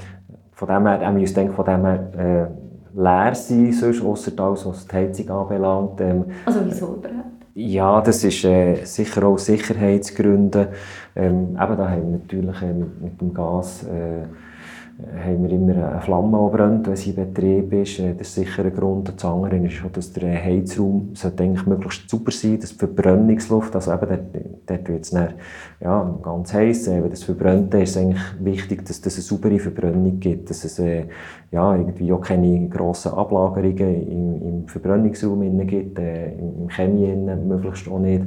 von 0.53 0.69
dem 0.69 0.87
her, 0.87 1.01
ähm, 1.03 1.19
ich 1.19 1.35
denke, 1.35 1.53
von 1.53 1.67
dem 1.67 1.85
her 1.85 2.11
äh, 2.17 2.99
leer 2.99 3.35
sein, 3.35 3.73
sonst, 3.75 4.03
ausser 4.03 4.33
alles, 4.43 4.65
was 4.65 4.87
die 4.87 4.97
Heizung 4.97 5.31
anbelangt. 5.31 6.01
Ähm, 6.01 6.25
also 6.47 6.61
wieso 6.65 6.95
überhaupt? 6.95 7.27
Ja, 7.55 8.01
das 8.01 8.25
ist 8.25 8.43
äh, 8.45 8.85
sicher 8.85 9.23
auch 9.27 9.37
Sicherheitsgründe. 9.37 10.69
Ähm, 11.15 11.59
eben, 11.61 11.77
da 11.77 11.91
haben 11.91 12.13
wir 12.13 12.19
natürlich 12.19 12.63
äh, 12.63 12.73
mit, 12.73 13.03
mit, 13.03 13.21
dem 13.21 13.35
Gas 13.35 13.83
äh, 13.83 14.25
haben 15.25 15.43
wir 15.43 15.51
immer 15.51 15.91
eine 15.91 16.01
Flamme, 16.01 16.39
die 16.39 16.57
brennt, 16.57 16.87
wenn 16.87 16.97
sie 16.97 17.11
in 17.11 17.17
Betrieb 17.17 17.73
ist. 17.73 17.99
Äh, 17.99 18.15
das 18.15 18.29
ist 18.29 18.35
sicher 18.35 18.65
ein 18.65 18.75
Grund. 18.75 19.09
Das 19.09 19.25
andere 19.25 19.57
ist 19.57 19.85
auch, 19.85 19.91
dass 19.91 20.13
der 20.13 20.43
Heizraum 20.43 21.13
eigentlich 21.25 21.67
möglichst 21.67 22.09
sauber 22.09 22.31
sein 22.31 22.61
dass 22.61 22.71
die 22.71 22.79
Verbrennungsluft, 22.79 23.75
also 23.75 23.93
eben 23.93 24.07
dort, 24.09 24.45
dort 24.67 24.89
wird 24.89 25.05
es 25.05 25.11
dann, 25.11 25.35
ja, 25.81 26.19
ganz 26.23 26.53
heiß, 26.53 26.89
äh, 26.89 27.03
wenn 27.03 27.11
das 27.11 27.23
verbrennt 27.23 27.75
ist 27.75 27.91
es 27.91 27.97
eigentlich 27.97 28.23
wichtig, 28.41 28.85
dass 28.85 28.99
es 28.99 29.15
eine 29.15 29.23
saubere 29.23 29.59
Verbrennung 29.59 30.21
gibt, 30.21 30.51
dass 30.51 30.65
es 30.65 30.79
äh, 30.79 31.07
ja, 31.51 31.75
irgendwie 31.75 32.13
auch 32.13 32.21
keine 32.21 32.69
grossen 32.69 33.13
Ablagerungen 33.13 34.09
im, 34.09 34.43
im 34.43 34.69
Verbrennungsraum 34.69 35.67
gibt, 35.67 35.99
äh, 35.99 36.33
im 36.33 36.69
Chemie 36.69 37.15
möglichst 37.15 37.89
auch 37.89 37.99
nicht. 37.99 38.25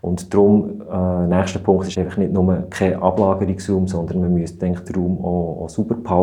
Und 0.00 0.32
darum, 0.32 0.82
äh, 0.90 1.26
nächster 1.28 1.60
Punkt 1.60 1.86
ist 1.86 1.98
einfach 1.98 2.16
nicht 2.16 2.32
nur 2.32 2.64
kein 2.70 3.00
Ablagerungsraum, 3.00 3.86
sondern 3.86 4.20
man 4.20 4.34
müsste 4.34 4.58
den 4.58 4.76
Raum 4.96 5.18
auch, 5.24 5.64
auch 5.64 5.68
sauber 5.68 5.94
behalten. 5.94 6.13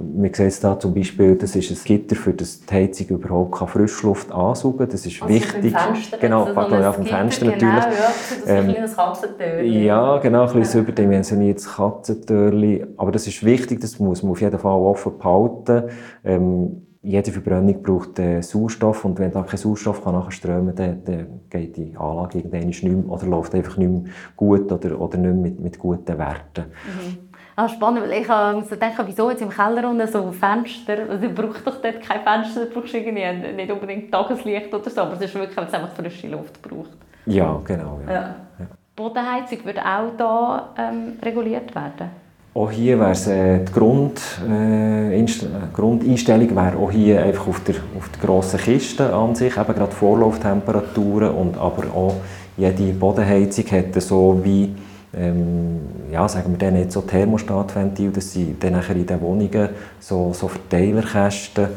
Wir 0.00 0.30
sehen 0.32 0.46
es 0.46 0.60
da 0.60 0.78
zum 0.78 0.94
Beispiel, 0.94 1.34
das 1.34 1.56
ist 1.56 1.70
ein 1.70 1.78
Gitter, 1.84 2.14
für 2.14 2.32
das 2.32 2.60
die 2.60 2.72
Heizung 2.72 3.08
überhaupt 3.08 3.56
kann 3.56 3.66
Frischluft 3.66 4.30
ansaugen 4.30 4.78
kann. 4.78 4.88
Das 4.90 5.04
ist 5.04 5.20
also 5.20 5.34
wichtig. 5.34 5.76
Fenster 5.76 6.18
genau, 6.18 6.44
pardon, 6.54 6.80
ja, 6.80 6.92
vom 6.92 7.04
Fenster 7.04 7.46
natürlich. 7.46 7.60
Genau, 7.60 7.74
ja, 7.74 8.06
das 8.06 8.30
ist 8.30 8.48
ähm, 8.48 8.68
ein. 8.68 9.72
Ja, 9.72 10.18
genau, 10.18 10.46
ein 10.46 10.52
bisschen 10.52 10.80
ja. 10.80 10.88
überdimensioniertes 10.88 11.74
Katzentürchen. 11.74 12.94
Aber 12.96 13.10
das 13.10 13.26
ist 13.26 13.44
wichtig, 13.44 13.80
das 13.80 13.98
muss 13.98 14.22
man 14.22 14.32
auf 14.32 14.40
jeden 14.40 14.58
Fall 14.58 14.78
offen 14.78 15.18
behalten. 15.18 15.90
Ähm, 16.24 16.82
jede 17.02 17.30
Verbrennung 17.32 17.82
braucht 17.82 18.18
äh, 18.18 18.42
Sauerstoff 18.42 19.04
und 19.04 19.18
wenn 19.18 19.30
da 19.30 19.42
kein 19.42 19.56
Sauerstoff 19.56 20.02
kann 20.02 20.14
nachher 20.14 20.32
strömen 20.32 20.74
kann, 20.74 21.02
dann, 21.04 21.16
dann 21.16 21.26
geht 21.48 21.76
die 21.76 21.96
Anlage 21.96 22.38
irgendwann 22.38 22.66
nicht 22.66 22.82
mehr 22.82 23.08
oder 23.08 23.26
läuft 23.26 23.54
einfach 23.54 23.76
nicht 23.76 23.90
mehr 23.90 24.02
gut 24.36 24.70
oder, 24.70 25.00
oder 25.00 25.16
nicht 25.16 25.32
mehr 25.32 25.34
mit, 25.34 25.60
mit 25.60 25.78
guten 25.78 26.18
Werten. 26.18 26.64
Mhm. 26.64 27.27
Ah, 27.60 27.68
spannend, 27.68 28.04
weil 28.04 28.22
ich 28.22 28.28
habe 28.28 28.62
so 28.62 28.70
gedacht, 28.70 28.92
wieso 29.04 29.30
jetzt 29.30 29.42
im 29.42 29.48
Keller 29.48 29.90
unten 29.90 30.06
so 30.06 30.30
Fenster, 30.30 30.96
also 31.10 31.26
du 31.26 31.34
brauchst 31.34 31.66
doch 31.66 31.82
dort 31.82 32.00
kein 32.00 32.20
Fenster, 32.22 32.66
du 32.66 32.70
brauchst 32.72 32.94
irgendwie 32.94 33.52
nicht 33.52 33.72
unbedingt 33.72 34.12
Tageslicht 34.12 34.72
oder 34.72 34.88
so, 34.88 35.00
aber 35.00 35.14
es 35.14 35.22
ist 35.22 35.34
wirklich, 35.34 35.56
wenn 35.56 35.64
es 35.64 35.74
einfach 35.74 35.90
frische 35.90 36.28
Luft 36.28 36.62
braucht. 36.62 36.90
Ja, 37.26 37.60
genau. 37.64 37.98
Ja. 38.06 38.12
Ja. 38.12 38.20
Ja. 38.60 38.66
Bodenheizung 38.94 39.64
würde 39.64 39.80
auch 39.80 40.16
da 40.16 40.68
ähm, 40.78 41.14
reguliert 41.20 41.74
werden? 41.74 42.10
Auch 42.54 42.70
hier 42.70 43.00
wäre 43.00 43.10
es 43.10 43.26
äh, 43.26 43.64
die 43.64 43.72
Grund, 43.72 44.20
äh, 44.48 45.26
Grundeinstellung 45.72 46.54
wäre 46.54 46.76
auch 46.76 46.92
hier 46.92 47.24
einfach 47.24 47.48
auf 47.48 47.58
der, 47.64 47.74
auf 47.96 48.08
der 48.08 48.20
grossen 48.24 48.60
Kiste 48.60 49.12
an 49.12 49.34
sich, 49.34 49.56
eben 49.56 49.74
gerade 49.74 49.90
Vorlauftemperaturen 49.90 51.30
und 51.34 51.58
aber 51.58 51.92
auch 51.92 52.14
jede 52.56 52.92
Bodenheizung 52.92 53.64
hat 53.72 54.00
so 54.00 54.40
wie 54.44 54.72
ähm, 55.16 55.80
ja, 56.12 56.28
sagen 56.28 56.52
wir 56.52 56.58
dann 56.58 56.74
nicht 56.74 56.92
so 56.92 57.00
Thermostatventil, 57.00 58.10
das 58.10 58.32
sind 58.32 58.62
dann 58.62 58.74
nachher 58.74 58.96
in 58.96 59.06
den 59.06 59.20
Wohnungen 59.20 59.68
so, 60.00 60.32
so 60.32 60.48
Verteilerkästen, 60.48 61.68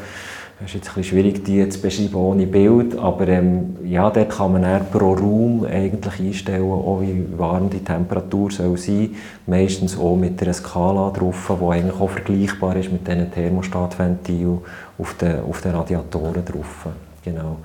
es 0.64 0.68
ist 0.68 0.76
jetzt 0.76 0.90
ein 0.90 0.96
bisschen 0.96 1.18
schwierig, 1.18 1.44
die 1.44 1.68
zu 1.70 1.82
beschreiben 1.82 2.16
ohne 2.16 2.46
Bild, 2.46 2.96
aber 2.96 3.28
ähm, 3.28 3.78
ja, 3.84 4.12
dort 4.12 4.30
kann 4.30 4.54
man 4.54 4.62
dann 4.62 4.86
pro 4.92 5.14
Raum 5.14 5.66
eigentlich 5.66 6.20
einstellen, 6.20 6.62
auch 6.62 7.02
wie 7.02 7.26
warm 7.36 7.72
die 7.72 7.84
Temperatur 7.84 8.52
soll 8.52 8.78
sein 8.78 9.16
Meistens 9.48 9.98
auch 9.98 10.16
mit 10.16 10.40
einer 10.40 10.54
Skala 10.54 11.10
drauf, 11.10 11.52
die 11.60 11.66
eigentlich 11.66 12.00
auch 12.00 12.12
vergleichbar 12.12 12.76
ist 12.76 12.92
mit 12.92 13.08
diesen 13.08 13.32
Thermostatventilen 13.32 14.60
auf 15.00 15.16
den, 15.16 15.40
auf 15.42 15.62
den 15.62 15.72
Radiatoren 15.72 16.46
drauf. 16.46 16.88
Genau. 17.24 17.58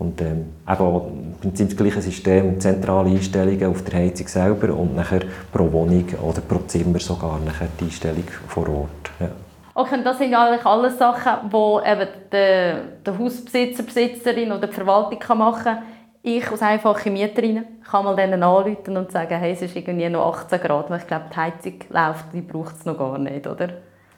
Und 0.00 0.20
ähm, 0.22 0.46
eben 0.66 0.96
im 0.96 1.34
Prinzip 1.40 1.68
das 1.68 1.76
gleiche 1.76 2.00
System, 2.00 2.58
zentrale 2.58 3.10
Einstellungen 3.10 3.66
auf 3.66 3.84
der 3.84 4.00
Heizung 4.00 4.26
selber 4.28 4.74
und 4.74 4.96
nachher 4.96 5.20
pro 5.52 5.70
Wohnung 5.70 6.06
oder 6.22 6.40
pro 6.40 6.60
Zimmer 6.66 6.98
sogar 6.98 7.38
nachher 7.44 7.68
die 7.78 7.84
Einstellung 7.84 8.24
vor 8.48 8.66
Ort. 8.68 9.10
Ja. 9.20 9.28
Okay, 9.74 10.00
das 10.02 10.18
sind 10.18 10.34
eigentlich 10.34 10.64
alles 10.64 10.98
Sachen, 10.98 11.50
die 11.50 11.90
eben 11.90 12.08
der, 12.32 12.80
der 13.04 13.18
Hausbesitzer, 13.18 13.82
Besitzerin 13.82 14.50
oder 14.52 14.66
die 14.66 14.72
Verwaltung 14.72 15.18
kann 15.18 15.38
machen 15.38 15.64
kann. 15.64 15.82
Ich 16.22 16.50
als 16.50 16.62
einfache 16.62 17.10
Mieterin 17.10 17.64
kann 17.88 18.04
mal 18.04 18.16
denen 18.16 18.42
anrufen 18.42 18.96
und 18.96 19.12
sagen, 19.12 19.38
hey, 19.38 19.52
es 19.52 19.62
ist 19.62 19.76
irgendwie 19.76 20.08
noch 20.08 20.34
18 20.34 20.60
Grad, 20.60 20.90
weil 20.90 20.98
ich 20.98 21.06
glaube, 21.06 21.26
die 21.30 21.36
Heizung 21.36 21.74
läuft, 21.90 22.24
die 22.32 22.40
braucht 22.40 22.76
es 22.76 22.84
noch 22.86 22.98
gar 22.98 23.18
nicht, 23.18 23.46
oder? 23.46 23.68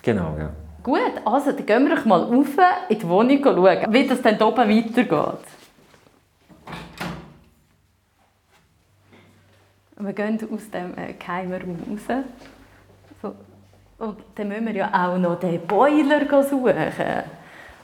Genau, 0.02 0.34
ja. 0.38 0.50
Gut, 0.82 1.12
also 1.24 1.52
dann 1.52 1.66
gehen 1.66 1.88
wir 1.88 1.98
mal 2.06 2.22
rauf 2.22 2.56
in 2.88 2.98
die 2.98 3.08
Wohnung 3.08 3.38
schauen, 3.42 3.92
wie 3.92 4.06
das 4.06 4.20
dann 4.22 4.40
oben 4.42 4.68
weitergeht. 4.68 5.44
Wir 9.99 10.12
gehen 10.12 10.38
aus 10.52 10.70
dem 10.70 10.96
äh, 10.96 11.12
geheimen 11.14 11.61
Raum 11.61 11.76
raus. 11.90 12.25
So, 13.20 13.34
und 13.99 14.16
dann 14.34 14.49
müssen 14.49 14.66
wir 14.66 14.75
ja 14.75 14.90
auch 14.92 15.18
noch 15.18 15.38
den 15.38 15.61
Boiler 15.66 16.42
suchen. 16.42 16.75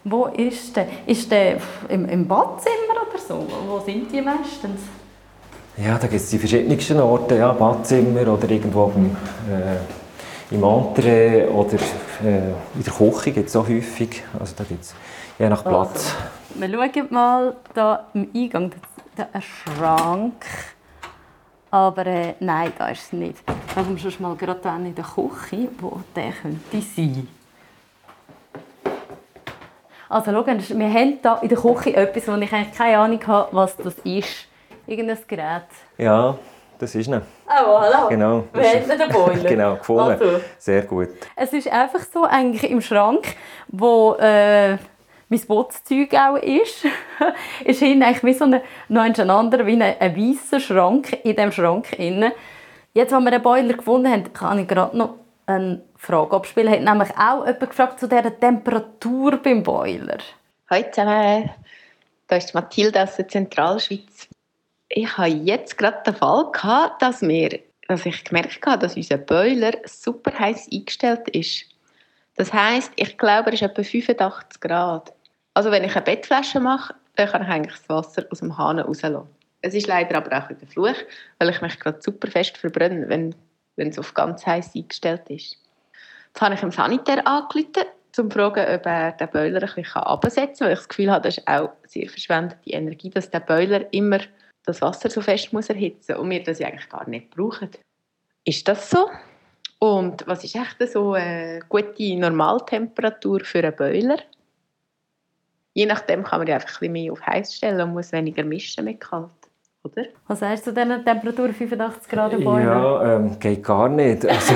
Wo 0.04 0.26
ist 0.26 0.74
der? 0.76 0.86
Ist 1.06 1.30
der 1.30 1.58
im, 1.88 2.08
im 2.08 2.26
Badzimmer 2.26 3.06
oder 3.08 3.18
so? 3.18 3.46
Wo 3.66 3.78
sind 3.80 4.10
die 4.10 4.22
meistens? 4.22 4.80
Ja, 5.76 5.96
da 5.96 6.08
gibt 6.08 6.20
es 6.20 6.30
die 6.30 6.38
verschiedensten 6.38 6.98
Orte, 6.98 7.36
ja, 7.36 7.52
Badzimmer 7.52 8.32
oder 8.32 8.50
irgendwo 8.50 8.92
im, 8.96 9.16
äh, 9.52 10.54
im 10.54 10.64
Entree 10.64 11.46
oder 11.46 11.76
äh, 12.24 12.48
in 12.74 12.84
der 12.84 12.92
Küche 12.92 13.30
gibt 13.30 13.48
es 13.48 13.54
auch 13.54 13.68
häufig. 13.68 14.24
Also 14.40 14.54
da 14.56 14.64
gibt 14.64 14.82
es 14.82 14.94
je 15.38 15.48
nach 15.48 15.62
Platz. 15.62 16.16
Also, 16.60 16.72
wir 16.72 16.90
schauen 16.92 17.06
mal 17.10 17.56
da 17.74 18.06
im 18.14 18.28
Eingang, 18.34 18.72
da 19.14 19.24
ist 19.24 19.34
ein 19.34 19.42
Schrank. 19.42 20.44
Aber 21.70 22.06
äh, 22.06 22.34
nein, 22.40 22.72
das 22.78 22.92
ist 22.92 23.02
es 23.04 23.12
nicht. 23.12 23.38
Schauen 23.74 24.02
wir 24.02 24.10
schon 24.10 24.22
mal 24.22 24.36
gerade 24.36 24.68
in 24.68 24.94
der 24.94 25.04
Küche, 25.04 25.68
wo 25.78 26.00
der 26.16 26.32
könnte 26.32 26.80
sein. 26.80 27.28
Also 30.08 30.32
schau, 30.32 30.46
wir 30.46 30.54
haben 30.54 31.18
hier 31.20 31.38
in 31.42 31.48
der 31.48 31.58
Küche 31.58 31.94
etwas, 31.94 32.28
wo 32.28 32.36
ich 32.36 32.52
eigentlich 32.52 32.76
keine 32.76 32.98
Ahnung 32.98 33.26
habe, 33.26 33.48
was 33.52 33.76
das 33.76 33.94
ist. 34.04 34.46
Irgendein 34.86 35.18
Gerät. 35.28 35.64
Ja, 35.98 36.38
das 36.78 36.94
ist 36.94 37.08
es. 37.08 37.22
Ah, 37.46 37.62
voilà. 37.62 38.08
Genau. 38.08 38.44
Wir 38.54 38.68
haben 38.70 38.88
den 38.88 39.08
Boiler. 39.10 39.44
genau, 39.48 39.76
gefunden. 39.76 40.12
Also, 40.12 40.40
Sehr 40.56 40.82
gut. 40.82 41.10
Es 41.36 41.52
ist 41.52 41.70
einfach 41.70 42.00
so 42.00 42.24
eigentlich 42.24 42.70
im 42.70 42.80
Schrank, 42.80 43.36
wo... 43.68 44.14
Äh, 44.14 44.78
mein 45.28 45.40
Putzzeug 45.40 46.14
auch 46.14 46.36
ist, 46.36 46.86
ist 47.64 47.80
hinten 47.80 48.02
eigentlich 48.02 48.24
wie 48.24 48.32
so 48.32 48.44
ein, 48.44 48.60
noch 48.88 49.02
ein 49.02 49.30
anderer, 49.30 49.66
wie 49.66 49.80
ein, 49.80 49.82
ein 49.82 50.16
weißer 50.16 50.60
Schrank 50.60 51.18
in 51.24 51.36
diesem 51.36 51.52
Schrank 51.52 51.98
innen. 51.98 52.32
Jetzt, 52.94 53.12
als 53.12 53.24
wir 53.24 53.30
den 53.30 53.42
Boiler 53.42 53.74
gefunden 53.74 54.10
haben, 54.10 54.32
kann 54.32 54.58
ich 54.58 54.68
gerade 54.68 54.96
noch 54.96 55.14
eine 55.46 55.82
Frage 55.96 56.36
abspielen. 56.36 56.72
Hat 56.72 56.80
nämlich 56.80 57.10
auch 57.16 57.44
jemand 57.44 57.70
gefragt 57.70 58.00
zu 58.00 58.08
dieser 58.08 58.38
Temperatur 58.38 59.36
beim 59.36 59.62
Boiler. 59.62 60.18
Hallo 60.70 60.84
zusammen, 60.90 61.50
da 62.26 62.36
ist 62.36 62.54
Mathilde 62.54 63.02
aus 63.02 63.16
der 63.16 63.28
Zentralschweiz. 63.28 64.28
Ich 64.88 65.16
hatte 65.16 65.30
jetzt 65.30 65.76
gerade 65.76 66.02
den 66.04 66.14
Fall, 66.14 66.50
gehabt, 66.52 67.02
dass, 67.02 67.22
wir, 67.22 67.60
dass 67.86 68.06
ich 68.06 68.24
gemerkt 68.24 68.66
habe, 68.66 68.78
dass 68.78 68.96
unser 68.96 69.18
Boiler 69.18 69.72
super 69.84 70.38
heiß 70.38 70.68
eingestellt 70.72 71.28
ist. 71.28 71.66
Das 72.36 72.52
heisst, 72.52 72.92
ich 72.96 73.18
glaube, 73.18 73.48
er 73.48 73.54
ist 73.54 73.62
etwa 73.62 73.82
85 73.82 74.60
Grad. 74.60 75.12
Also 75.58 75.72
wenn 75.72 75.82
ich 75.82 75.96
eine 75.96 76.04
Bettflasche 76.04 76.60
mache, 76.60 76.94
dann 77.16 77.28
kann 77.28 77.42
ich 77.42 77.48
eigentlich 77.48 77.74
das 77.74 77.88
Wasser 77.88 78.24
aus 78.30 78.38
dem 78.38 78.56
Hahn 78.56 78.78
rauslassen. 78.78 79.26
Es 79.60 79.74
ist 79.74 79.88
leider 79.88 80.18
aber 80.18 80.38
auch 80.38 80.48
ein 80.48 80.68
Fluch, 80.68 80.94
weil 81.40 81.48
ich 81.48 81.60
mich 81.60 81.80
gerade 81.80 82.00
super 82.00 82.30
fest 82.30 82.56
verbrenne, 82.56 83.08
wenn, 83.08 83.34
wenn 83.74 83.88
es 83.88 83.98
auf 83.98 84.14
ganz 84.14 84.46
heiß 84.46 84.76
eingestellt 84.76 85.28
ist. 85.28 85.56
Jetzt 86.28 86.40
habe 86.40 86.54
ich 86.54 86.62
im 86.62 86.70
Sanitär 86.70 87.26
angerufen, 87.26 87.72
um 87.74 88.12
zu 88.12 88.30
fragen, 88.30 88.72
ob 88.72 88.86
er 88.86 89.10
den 89.10 89.30
Boiler 89.30 89.62
ein 89.62 89.74
bisschen 89.74 89.94
absetzen 89.94 90.58
kann, 90.58 90.66
weil 90.66 90.72
ich 90.74 90.78
das 90.78 90.88
Gefühl 90.88 91.10
habe, 91.10 91.22
das 91.22 91.38
ist 91.38 91.48
auch 91.48 91.72
sehr 91.86 92.08
verschwendete 92.08 92.70
Energie, 92.70 93.10
dass 93.10 93.28
der 93.28 93.40
Boiler 93.40 93.92
immer 93.92 94.20
das 94.64 94.80
Wasser 94.80 95.10
so 95.10 95.20
fest 95.20 95.52
muss 95.52 95.70
erhitzen 95.70 96.12
muss 96.12 96.22
und 96.22 96.30
wir 96.30 96.44
das 96.44 96.60
eigentlich 96.60 96.88
gar 96.88 97.08
nicht 97.08 97.30
brauchen. 97.30 97.70
Ist 98.44 98.68
das 98.68 98.88
so? 98.88 99.10
Und 99.80 100.24
was 100.24 100.44
ist 100.44 100.54
echt 100.54 100.92
so 100.92 101.14
eine 101.14 101.58
gute 101.68 102.16
Normaltemperatur 102.16 103.40
für 103.40 103.58
einen 103.58 103.74
Boiler? 103.74 104.18
Je 105.74 105.86
nachdem 105.86 106.24
kann 106.24 106.40
man 106.40 106.48
ja 106.48 106.54
einfach 106.56 106.68
ein 106.68 106.78
bisschen 106.80 106.92
mehr 106.92 107.12
auf 107.12 107.24
heiß 107.26 107.54
stellen 107.54 107.80
und 107.80 107.92
muss 107.92 108.12
weniger 108.12 108.42
mischen 108.44 108.84
mit 108.84 109.00
kalt. 109.00 109.30
oder? 109.84 110.06
Was 110.26 110.40
sagst 110.40 110.66
du 110.66 110.72
denn 110.72 111.04
Temperatur 111.04 111.50
85 111.50 112.08
Grad 112.10 112.32
Bäume? 112.32 112.64
Ja, 112.64 113.16
ähm, 113.16 113.38
geht 113.38 113.62
gar 113.62 113.88
nicht. 113.88 114.26
Also, 114.26 114.54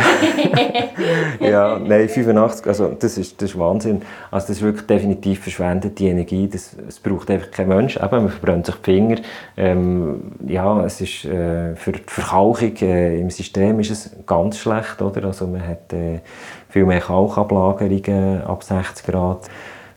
ja, 1.40 1.78
nein, 1.78 2.08
85, 2.08 2.66
also 2.66 2.88
das 2.98 3.18
ist, 3.18 3.40
das 3.40 3.50
ist 3.50 3.58
Wahnsinn. 3.58 4.02
Also 4.30 4.48
das 4.48 4.56
ist 4.56 4.62
wirklich 4.62 4.86
definitiv 4.86 5.40
verschwendete 5.42 6.04
Energie. 6.04 6.48
Das, 6.48 6.76
es 6.88 6.98
braucht 6.98 7.30
einfach 7.30 7.50
kein 7.50 7.68
Mensch. 7.68 7.96
Eben, 7.96 8.10
man 8.10 8.28
verbrennt 8.28 8.66
sich 8.66 8.74
die 8.76 8.82
Finger. 8.82 9.16
Ähm, 9.56 10.32
ja, 10.46 10.84
es 10.84 11.00
ist 11.00 11.24
äh, 11.24 11.76
für 11.76 11.92
die 11.92 12.02
Verkalkung 12.06 12.76
äh, 12.82 13.20
im 13.20 13.30
System 13.30 13.78
ist 13.80 13.90
es 13.90 14.16
ganz 14.26 14.58
schlecht, 14.58 15.00
oder? 15.00 15.24
Also 15.24 15.46
man 15.46 15.66
hat 15.66 15.92
äh, 15.92 16.20
viel 16.68 16.84
mehr 16.84 17.00
Kalkablagerungen 17.00 18.42
ab 18.42 18.64
60 18.64 19.06
Grad 19.06 19.48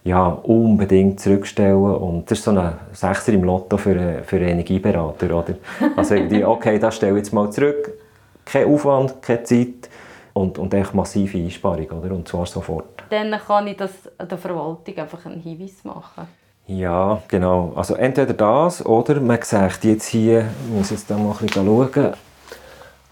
ja, 0.06 0.28
unbedingt 0.28 1.20
zurückstellen. 1.20 1.76
Und 1.76 2.30
das 2.30 2.38
ist 2.38 2.46
so 2.46 2.52
ein 2.52 2.74
Sechser 2.94 3.34
im 3.34 3.44
Lotto 3.44 3.76
für, 3.78 4.24
für 4.24 4.38
einen 4.38 4.50
Energieberater. 4.50 5.36
Oder? 5.36 5.56
Also 5.98 6.16
irgendwie, 6.16 6.46
okay, 6.46 6.80
das 6.80 6.96
stelle 6.96 7.14
ich 7.14 7.18
jetzt 7.18 7.34
mal 7.34 7.52
zurück. 7.52 7.92
Kein 8.46 8.68
Aufwand, 8.68 9.22
keine 9.24 9.44
Zeit 9.44 9.90
und, 10.34 10.60
und 10.60 10.74
echt 10.76 10.94
massive 10.94 11.40
Einsparung. 11.40 11.88
Oder? 11.88 12.14
Und 12.14 12.28
zwar 12.28 12.46
sofort. 12.46 13.04
Dann 13.10 13.32
kann 13.32 13.68
ich 13.68 13.78
das 13.78 13.92
der 14.20 14.38
Verwaltung 14.38 14.96
einfach 14.96 15.26
einen 15.26 15.42
Hinweis 15.42 15.84
machen. 15.84 16.28
Ja, 16.68 17.22
genau. 17.28 17.74
Also 17.76 17.96
entweder 17.96 18.34
das 18.34 18.86
oder 18.86 19.20
man 19.20 19.42
sagt 19.42 19.84
jetzt 19.84 20.08
hier, 20.08 20.46
ich 20.68 20.76
muss 20.76 20.92
jetzt 20.92 21.10
da 21.10 21.18
mal 21.18 21.32
ein 21.32 21.48
bisschen 21.48 21.66
schauen, 21.66 22.14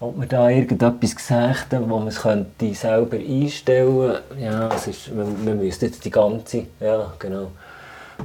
ob 0.00 0.20
wir 0.20 0.26
da 0.26 0.48
irgendetwas 0.48 1.16
gesagt 1.16 1.72
haben, 1.72 1.88
wo 1.88 1.98
man 1.98 2.08
es 2.08 2.20
könnte 2.20 2.74
selber 2.74 3.16
einstellen. 3.16 4.18
Ja, 4.40 4.68
es 4.74 4.86
ist, 4.86 5.14
man, 5.14 5.44
man 5.44 5.58
müsste 5.58 5.86
jetzt 5.86 6.04
die 6.04 6.10
ganze, 6.10 6.64
ja 6.80 7.12
genau, 7.18 7.50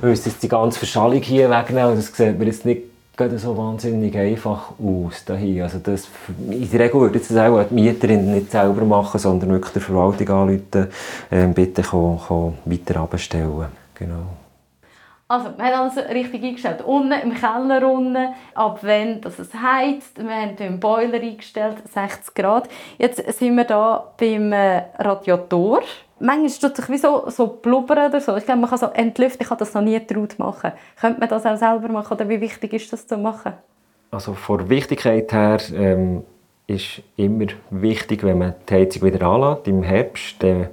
man 0.02 0.10
müsste 0.10 0.30
jetzt 0.30 0.44
die 0.44 0.48
ganze 0.48 0.80
Verschallung 0.80 1.22
hier 1.22 1.50
wegnehmen. 1.50 1.96
Das 1.96 2.08
sieht 2.08 2.38
mir 2.38 2.46
jetzt 2.46 2.66
nicht 2.66 2.84
so 3.36 3.58
wahnsinnig 3.58 4.16
einfach 4.16 4.72
aus. 4.80 5.26
Hier. 5.38 5.64
Also 5.66 5.80
das, 5.80 6.08
in 6.50 6.70
der 6.72 6.80
Regel 6.80 7.02
würde 7.02 7.20
das 7.20 7.36
auch 7.36 7.64
die 7.64 7.74
Mieterin 7.74 8.34
nicht 8.34 8.52
selber 8.52 8.86
machen, 8.86 9.20
sondern 9.20 9.50
wirklich 9.50 9.74
der 9.74 9.82
Verwaltung 9.82 10.30
anrufen, 10.30 10.88
äh, 11.30 11.48
bitte 11.48 11.82
kann, 11.82 12.20
kann 12.28 12.54
weiter 12.66 13.02
abstellen. 13.02 13.66
Genau. 13.96 14.38
Also, 15.32 15.56
wir 15.56 15.66
haben 15.66 15.92
alles 15.92 16.10
richtig 16.10 16.44
eingestellt. 16.44 16.82
Unten 16.82 17.12
im 17.12 17.36
Keller, 17.36 17.88
unten, 17.88 18.34
ab 18.56 18.80
wenn 18.82 19.22
dass 19.22 19.38
es 19.38 19.54
heizt. 19.54 20.18
Wir 20.18 20.36
haben 20.36 20.56
den 20.56 20.80
Boiler 20.80 21.22
eingestellt, 21.22 21.76
60 21.88 22.34
Grad. 22.34 22.68
Jetzt 22.98 23.18
sind 23.38 23.56
wir 23.56 23.68
hier 23.68 24.04
beim 24.18 24.52
äh, 24.52 24.86
Radiator. 24.98 25.82
Manchmal 26.20 26.50
tut 26.50 26.78
sich 26.78 26.90
wie 26.90 26.98
so, 26.98 27.30
so 27.30 27.46
blubbern 27.46 28.10
oder 28.10 28.20
so. 28.20 28.36
Ich 28.38 28.46
glaube, 28.46 28.62
man 28.62 28.72
kann 28.72 28.80
so 28.80 28.88
entlüften. 28.88 29.44
Ich 29.44 29.52
habe 29.52 29.60
das 29.60 29.76
noch 29.76 29.84
nie 29.84 30.00
getraut 30.00 30.40
machen. 30.40 30.72
Könnte 31.00 31.20
man 31.20 31.30
das 31.30 31.46
auch 31.46 31.58
selber 31.58 31.90
machen 31.90 32.12
oder 32.12 32.28
wie 32.28 32.42
wichtig 32.42 32.74
ist 32.74 32.92
das 32.92 33.06
zu 33.06 33.16
machen? 33.16 33.54
Also 34.10 34.34
von 34.34 34.68
Wichtigkeit 34.68 35.32
her 35.32 35.60
ähm, 35.76 36.24
ist 36.66 37.04
immer 37.18 37.46
wichtig, 37.70 38.24
wenn 38.24 38.40
man 38.40 38.56
die 38.68 38.74
Heizung 38.74 39.04
wieder 39.04 39.28
anlässt 39.28 39.68
im 39.68 39.84
Herbst. 39.84 40.44
Äh, 40.44 40.70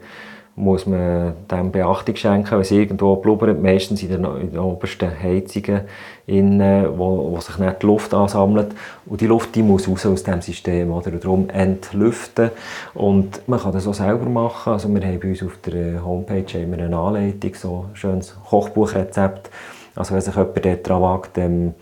muss 0.58 0.86
man 0.86 1.34
dem 1.50 1.70
Beachtung 1.70 2.16
schenken, 2.16 2.50
wenn 2.50 2.60
es 2.60 2.70
irgendwo 2.70 3.16
blubbert, 3.16 3.62
meistens 3.62 4.02
in 4.02 4.08
den, 4.08 4.24
in 4.24 4.50
den 4.52 4.58
obersten 4.58 5.10
Heizungen, 5.22 5.82
in, 6.26 6.60
wo, 6.60 7.30
wo 7.30 7.40
sich 7.40 7.58
nicht 7.58 7.82
die 7.82 7.86
Luft 7.86 8.14
ansammelt. 8.14 8.68
Und 9.04 9.20
die 9.20 9.26
Luft 9.26 9.54
die 9.54 9.62
muss 9.62 9.86
raus 9.86 10.06
aus 10.06 10.22
dem 10.22 10.40
System, 10.40 10.90
oder? 10.92 11.10
Darum 11.10 11.50
entlüften. 11.50 12.50
Und 12.94 13.46
man 13.46 13.60
kann 13.60 13.72
das 13.72 13.86
auch 13.86 13.92
selber 13.92 14.24
machen. 14.30 14.72
Also 14.72 14.88
wir 14.88 15.06
haben 15.06 15.20
bei 15.20 15.28
uns 15.28 15.42
auf 15.42 15.58
der 15.66 16.02
Homepage 16.02 16.58
immer 16.58 16.78
eine 16.78 16.96
Anleitung, 16.96 17.54
so 17.54 17.84
ein 17.90 17.96
schönes 17.96 18.34
Kochbuchrezept. 18.48 19.50
Also 19.94 20.14
wenn 20.14 20.22
sich 20.22 20.34
jemand 20.34 20.86
daran 20.86 21.02
wagt, 21.02 21.36
ähm, 21.36 21.74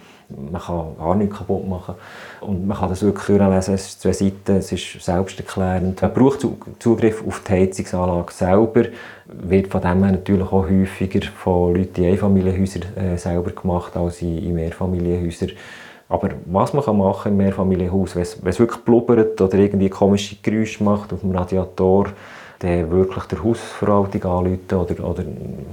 man 0.51 0.61
kann 0.61 0.97
gar 0.99 1.15
nichts 1.15 1.37
kaputt 1.37 1.69
machen. 1.69 1.95
Und 2.41 2.67
man 2.67 2.77
kann 2.77 2.89
das 2.89 3.03
wirklich 3.03 3.29
lesen. 3.29 3.75
Es 3.75 3.87
ist 3.87 4.01
zwei 4.01 4.13
Seiten, 4.13 4.57
es 4.57 4.73
ist 4.73 5.01
selbsterklärend. 5.05 6.01
Man 6.03 6.13
braucht 6.13 6.47
Zugriff 6.79 7.27
auf 7.27 7.43
die 7.47 7.53
Heizungsanlage 7.53 8.33
selber. 8.33 8.85
Wird 9.27 9.69
von 9.69 9.81
dem 9.81 10.03
her 10.05 10.13
natürlich 10.13 10.47
auch 10.47 10.69
häufiger 10.69 11.27
von 11.37 11.75
Leuten 11.75 12.05
in 12.05 12.13
Einfamilienhäusern 12.13 12.83
äh, 12.97 13.17
selber 13.17 13.51
gemacht 13.51 13.97
als 13.97 14.23
in, 14.23 14.39
in 14.39 14.55
Mehrfamilienhäusern. 14.55 15.53
Aber 16.09 16.31
was 16.47 16.73
man 16.75 16.85
kann 16.85 16.99
machen 16.99 17.33
im 17.33 17.39
Mehrfamilienhaus, 17.39 18.15
wenn 18.15 18.23
es 18.23 18.59
wirklich 18.59 18.81
blubbert 18.85 19.41
oder 19.41 19.59
irgendwie 19.59 19.89
komische 19.89 20.37
Geräusche 20.43 20.85
macht 20.85 21.13
auf 21.13 21.21
dem 21.21 21.33
Radiator, 21.33 22.09
dann 22.65 22.91
wirklich 22.91 23.25
der 23.25 23.45
Hausverwaltung 23.45 24.25
anrufen 24.25 24.75
oder, 24.75 25.09
oder 25.09 25.25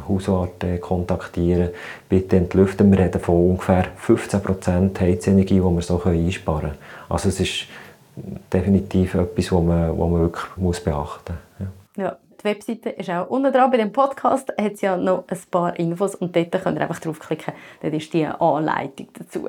Hausart 0.08 0.64
äh, 0.64 0.78
kontaktieren. 0.78 1.70
Bitte 2.10 2.38
entlüften. 2.38 2.92
Wir 2.92 3.00
reden 3.00 3.22
von 3.22 3.52
ungefähr 3.52 3.86
15% 4.06 5.00
Heizenergie, 5.00 5.56
die 5.56 5.62
wir 5.62 5.82
so 5.82 6.02
einsparen 6.04 6.62
können. 6.62 6.78
Also 7.10 7.30
es 7.30 7.40
ist 7.40 7.68
definitiv 8.52 9.16
etwas, 9.16 9.52
was 9.52 9.64
man, 9.64 9.98
man 9.98 10.20
wirklich 10.20 10.46
muss 10.58 10.80
beachten 10.80 11.38
muss. 11.60 11.68
Ja. 11.98 12.04
ja. 12.04 12.18
Die 12.42 12.46
Webseite 12.46 12.90
ist 12.90 13.10
auch 13.10 13.30
unten 13.30 13.54
dran. 13.54 13.70
Bei 13.70 13.78
dem 13.78 13.92
Podcast 13.92 14.52
hat 14.60 14.74
es 14.74 14.82
ja 14.82 14.98
noch 14.98 15.26
ein 15.28 15.38
paar 15.52 15.78
Infos 15.78 16.16
und 16.16 16.36
dort 16.36 16.52
könnt 16.64 16.80
ihr 16.80 16.82
einfach 16.82 17.00
draufklicken. 17.00 17.54
Dort 17.82 17.94
ist 17.94 18.12
die 18.14 18.26
Anleitung 18.26 19.08
dazu. 19.14 19.48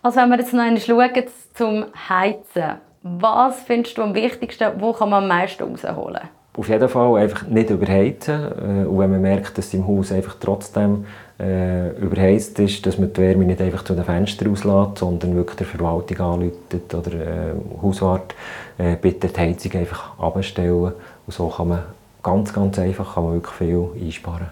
Also 0.00 0.20
wenn 0.20 0.28
wir 0.28 0.38
jetzt 0.38 0.52
noch 0.52 0.62
einmal 0.62 0.80
schauen 0.80 1.24
zum 1.54 1.86
Heizen. 2.08 2.78
Was 3.02 3.62
findest 3.64 3.98
du 3.98 4.02
am 4.02 4.14
wichtigsten? 4.14 4.80
Wo 4.80 4.92
kann 4.92 5.10
man 5.10 5.24
am 5.24 5.28
meisten 5.28 5.64
rausholen? 5.64 6.22
Auf 6.56 6.68
jeden 6.68 6.88
Fall 6.88 7.16
einfach 7.16 7.46
nicht 7.46 7.70
überheizen. 7.70 8.34
Äh, 8.34 8.86
und 8.86 8.98
wenn 8.98 9.10
man 9.10 9.22
merkt, 9.22 9.58
dass 9.58 9.74
im 9.74 9.86
Haus 9.86 10.12
einfach 10.12 10.36
trotzdem 10.40 11.04
äh, 11.38 11.90
überheizt 11.98 12.58
ist, 12.58 12.86
dass 12.86 12.98
man 12.98 13.12
die 13.12 13.20
Wärme 13.20 13.44
nicht 13.44 13.60
einfach 13.60 13.84
zu 13.84 13.94
den 13.94 14.04
Fenstern 14.04 14.52
auslässt, 14.52 14.98
sondern 14.98 15.34
wirklich 15.34 15.56
der 15.56 15.66
Verwaltung 15.66 16.20
anruft 16.20 16.94
oder 16.94 17.12
äh, 17.12 17.54
Hauswart, 17.82 18.34
äh, 18.78 18.96
bitte 18.96 19.28
die 19.28 19.40
Heizung 19.40 19.72
einfach 19.72 20.18
abstellen. 20.18 20.92
Und 21.26 21.32
so 21.32 21.48
kann 21.48 21.68
man 21.68 21.82
ganz, 22.22 22.52
ganz 22.52 22.78
einfach 22.78 23.14
kann 23.14 23.24
man 23.24 23.32
wirklich 23.34 23.54
viel 23.54 23.88
einsparen. 24.00 24.48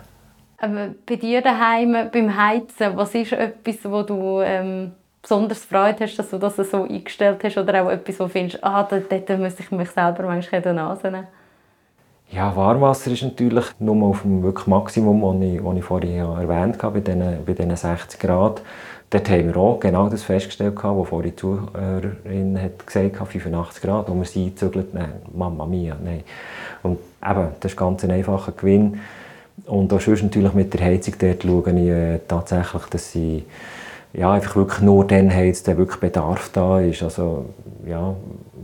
Aber 0.58 0.88
bei 1.06 1.16
dir 1.16 1.40
daheim 1.40 2.10
beim 2.12 2.36
Heizen, 2.36 2.96
was 2.96 3.14
ist 3.14 3.32
etwas, 3.32 3.78
wo 3.84 4.02
du 4.02 4.40
ähm, 4.40 4.92
besonders 5.20 5.64
Freude 5.64 6.04
hast, 6.04 6.16
dass 6.16 6.30
du 6.30 6.38
das 6.38 6.56
so 6.56 6.84
eingestellt 6.84 7.42
hast 7.42 7.58
oder 7.58 7.82
auch 7.82 7.90
etwas, 7.90 8.18
wo 8.20 8.24
du 8.24 8.30
findest, 8.30 8.62
ah, 8.62 8.82
dort, 8.82 9.10
dort 9.10 9.40
müsste 9.40 9.62
ich 9.62 9.70
mich 9.70 9.90
selber 9.90 10.24
manchmal 10.24 10.60
in 10.60 10.68
die 10.68 10.74
Nase 10.74 11.10
nehmen? 11.10 11.26
Ja, 12.34 12.56
Warmwasser 12.56 13.10
ist 13.10 13.22
natürlich 13.22 13.66
nur 13.78 14.06
auf 14.06 14.22
dem 14.22 14.42
wirklich 14.42 14.66
Maximum, 14.66 15.20
das 15.20 15.50
ich, 15.50 15.78
ich 15.78 15.84
vorhin 15.84 16.16
erwähnt 16.16 16.82
habe, 16.82 16.98
bei 16.98 17.12
diesen, 17.12 17.44
bei 17.44 17.52
diesen 17.52 17.76
60 17.76 18.18
Grad. 18.18 18.62
Dort 19.10 19.28
haben 19.28 19.48
wir 19.48 19.56
auch 19.58 19.78
genau 19.78 20.08
das 20.08 20.22
festgestellt, 20.22 20.76
was 20.76 21.08
vorhin 21.08 21.32
die 21.32 21.36
Zuhörerin 21.36 22.58
hat 22.58 22.86
gesagt 22.86 23.20
hat, 23.20 23.28
85 23.28 23.82
Grad, 23.82 24.08
wo 24.08 24.14
wir 24.14 24.24
sie 24.24 24.44
eingezügelt 24.44 24.94
Nein, 24.94 25.12
Mama 25.34 25.66
mia, 25.66 25.94
nein. 26.02 26.22
Und 26.82 27.00
eben, 27.22 27.48
das 27.60 27.72
ist 27.72 27.78
ganz 27.78 28.02
ein 28.02 28.10
einfacher 28.10 28.52
Gewinn. 28.52 28.98
Und 29.66 29.92
auch 29.92 30.00
sonst 30.00 30.22
natürlich 30.22 30.54
mit 30.54 30.72
der 30.72 30.86
Heizung, 30.86 31.14
dort 31.18 31.42
schaue 31.42 31.70
ich 31.70 31.88
äh, 31.88 32.18
tatsächlich, 32.26 32.84
dass 32.84 33.12
sie 33.12 33.44
ja, 34.12 34.32
einfach 34.32 34.56
wirklich 34.56 34.80
nur 34.80 35.06
dann 35.06 35.32
heizt, 35.32 35.66
wenn 35.66 35.78
wirklich 35.78 36.00
Bedarf 36.00 36.50
da 36.52 36.80
ist. 36.80 37.02
Also, 37.02 37.46
ja, 37.86 38.14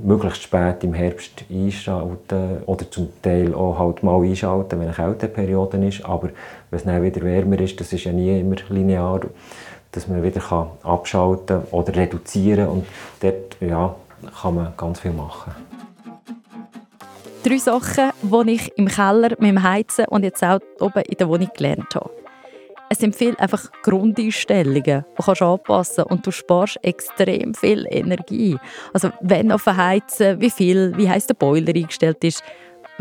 möglichst 0.03 0.43
spät 0.43 0.85
im 0.85 0.95
Herbst 0.95 1.45
einschalten 1.51 2.63
oder 2.67 2.91
zum 2.91 3.09
Teil 3.23 3.55
auch 3.55 3.79
halt 3.79 4.03
mal 4.03 4.23
einschalten, 4.23 4.79
wenn 4.79 4.87
eine 4.87 4.95
Kälteperiode 4.95 5.87
ist. 5.87 6.05
Aber 6.05 6.29
wenn 6.71 6.79
es 6.79 6.85
dann 6.85 7.03
wieder 7.03 7.23
wärmer 7.23 7.59
ist, 7.61 7.81
das 7.81 7.93
ist 7.93 8.05
ja 8.05 8.13
nie 8.13 8.41
immer 8.41 8.57
linear, 8.69 9.21
dass 9.93 10.07
man 10.07 10.23
wieder 10.23 10.41
kann 10.41 10.69
abschalten 10.83 11.63
oder 11.71 11.97
reduzieren 11.97 12.69
und 12.69 12.87
dort 13.21 13.57
ja, 13.61 13.95
kann 14.41 14.55
man 14.55 14.73
ganz 14.77 15.01
viel 15.01 15.13
machen. 15.13 15.55
Drei 17.43 17.57
Sachen, 17.57 18.11
die 18.23 18.51
ich 18.51 18.77
im 18.77 18.89
Keller 18.89 19.31
mit 19.31 19.49
dem 19.49 19.63
Heizen 19.63 20.05
und 20.07 20.25
jetzt 20.25 20.43
auch 20.45 20.59
oben 20.81 21.03
in 21.03 21.17
der 21.17 21.29
Wohnung 21.29 21.49
gelernt 21.57 21.95
habe. 21.95 22.11
Es 22.91 23.01
viele 23.15 23.39
einfach 23.39 23.71
Grundeinstellungen, 23.83 25.05
die 25.19 25.23
kannst 25.23 25.41
du 25.43 25.45
anpassen 25.45 26.05
und 26.05 26.27
du 26.27 26.31
sparst 26.31 26.79
extrem 26.83 27.53
viel 27.55 27.87
Energie. 27.91 28.57
Also 28.95 29.11
wenn 29.21 29.53
auf 29.53 29.67
Heizen, 29.67 30.41
wie 30.41 30.51
viel, 30.51 30.97
wie 30.97 31.09
heißt 31.09 31.29
der 31.29 31.35
Boiler 31.35 31.75
eingestellt 31.75 32.25
ist, 32.25 32.43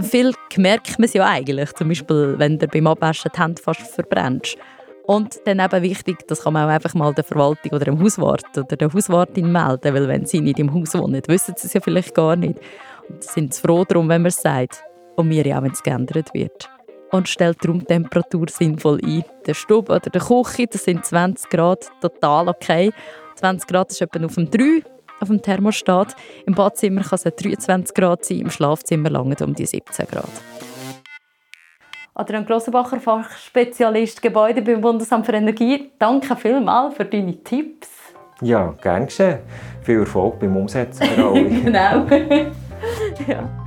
viel 0.02 0.34
merkt 0.58 1.00
man 1.00 1.06
es 1.06 1.14
ja 1.14 1.26
eigentlich. 1.26 1.74
Zum 1.74 1.88
Beispiel, 1.88 2.36
wenn 2.38 2.60
du 2.60 2.68
beim 2.68 2.88
Abwaschen 2.88 3.32
die 3.34 3.40
Hände 3.40 3.62
fast 3.62 3.82
verbrennst. 3.82 4.58
Und 5.06 5.40
dann 5.46 5.60
eben 5.60 5.82
wichtig, 5.84 6.28
das 6.28 6.44
kann 6.44 6.52
man 6.52 6.66
auch 6.66 6.74
einfach 6.74 6.94
mal 6.94 7.14
der 7.14 7.24
Verwaltung 7.24 7.72
oder 7.72 7.86
dem 7.86 8.04
Hauswart 8.04 8.58
oder 8.58 8.76
der 8.76 8.92
Hauswartin 8.94 9.50
melden, 9.50 9.94
weil 9.94 10.08
wenn 10.10 10.26
sie 10.26 10.42
nicht 10.42 10.60
im 10.60 10.74
Haus 10.74 10.96
wohnen, 10.96 11.22
wissen 11.28 11.54
sie 11.56 11.68
es 11.68 11.74
ja 11.74 11.80
vielleicht 11.80 12.14
gar 12.14 12.36
nicht. 12.36 12.60
Und 13.08 13.24
sind 13.24 13.56
froh 13.56 13.86
darum, 13.86 14.10
wenn 14.10 14.22
man 14.22 14.30
es 14.30 14.42
sagt. 14.42 14.84
Und 15.16 15.30
wir 15.30 15.48
ja 15.48 15.64
wenn 15.64 15.72
es 15.72 15.82
geändert 15.82 16.34
wird 16.34 16.70
und 17.12 17.28
stellt 17.28 17.64
die 17.64 17.68
Raumtemperatur 17.68 18.48
sinnvoll 18.50 19.00
ein. 19.04 19.24
Der 19.46 19.54
Stub 19.54 19.90
oder 19.90 20.00
der 20.00 20.22
Küche, 20.22 20.68
das 20.68 20.84
sind 20.84 21.06
20 21.06 21.50
Grad, 21.50 21.90
total 22.02 22.50
okay. 22.50 22.92
20 23.36 23.68
Grad 23.68 23.92
ist 23.92 24.02
etwa 24.02 24.26
auf 24.26 24.36
dem 24.36 24.50
3 24.50 24.84
auf 25.20 25.30
dem 25.30 25.42
Thermostat. 25.42 26.16
Im 26.46 26.54
Badzimmer 26.54 27.02
kann 27.02 27.20
es 27.24 27.36
23 27.36 27.96
Grad 27.96 28.26
sein, 28.26 28.40
im 28.40 28.50
Schlafzimmer 28.50 29.10
lange 29.10 29.36
um 29.42 29.54
die 29.54 29.66
17 29.66 30.08
Grad. 30.08 30.30
Adrian 32.14 32.46
Grossenbacher, 32.46 33.00
Fachspezialist 33.00 34.22
Gebäude 34.22 34.64
beim 34.64 34.82
Bundesamt 34.82 35.26
für 35.26 35.34
Energie. 35.34 35.92
Danke 36.00 36.36
vielmals 36.36 36.96
für 36.96 37.06
deine 37.06 37.44
Tipps. 37.44 37.90
Ja, 38.42 38.74
gern 38.82 39.06
geschehen. 39.06 39.40
Viel 39.84 40.00
Erfolg 40.00 40.40
beim 40.40 40.58
Umsetzen 40.58 41.08
genau. 41.16 42.06
ja. 43.28 43.67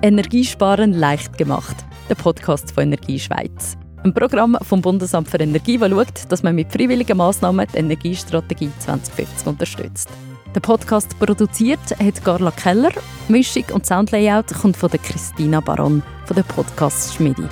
Energiesparen 0.00 0.92
leicht 0.92 1.36
gemacht. 1.36 1.76
Der 2.08 2.14
Podcast 2.14 2.70
von 2.70 2.84
Energie 2.84 3.18
Schweiz. 3.18 3.76
Ein 4.04 4.14
Programm 4.14 4.56
vom 4.62 4.80
Bundesamt 4.80 5.28
für 5.28 5.40
Energie, 5.40 5.76
das 5.76 5.90
schaut, 5.90 6.30
dass 6.30 6.44
man 6.44 6.54
mit 6.54 6.70
freiwilligen 6.70 7.16
Massnahmen 7.16 7.66
die 7.72 7.78
Energiestrategie 7.78 8.70
2050 8.78 9.48
unterstützt. 9.48 10.08
Der 10.54 10.60
Podcast 10.60 11.18
produziert 11.18 11.80
hat 11.98 12.24
Carla 12.24 12.52
Keller. 12.52 12.92
Mischung 13.26 13.64
und 13.72 13.86
Soundlayout 13.86 14.54
kommt 14.54 14.76
von 14.76 14.88
der 14.88 15.00
Christina 15.00 15.58
Baron 15.58 16.00
von 16.26 16.36
der 16.36 16.44
Podcast 16.44 17.14
Schmidi. 17.14 17.48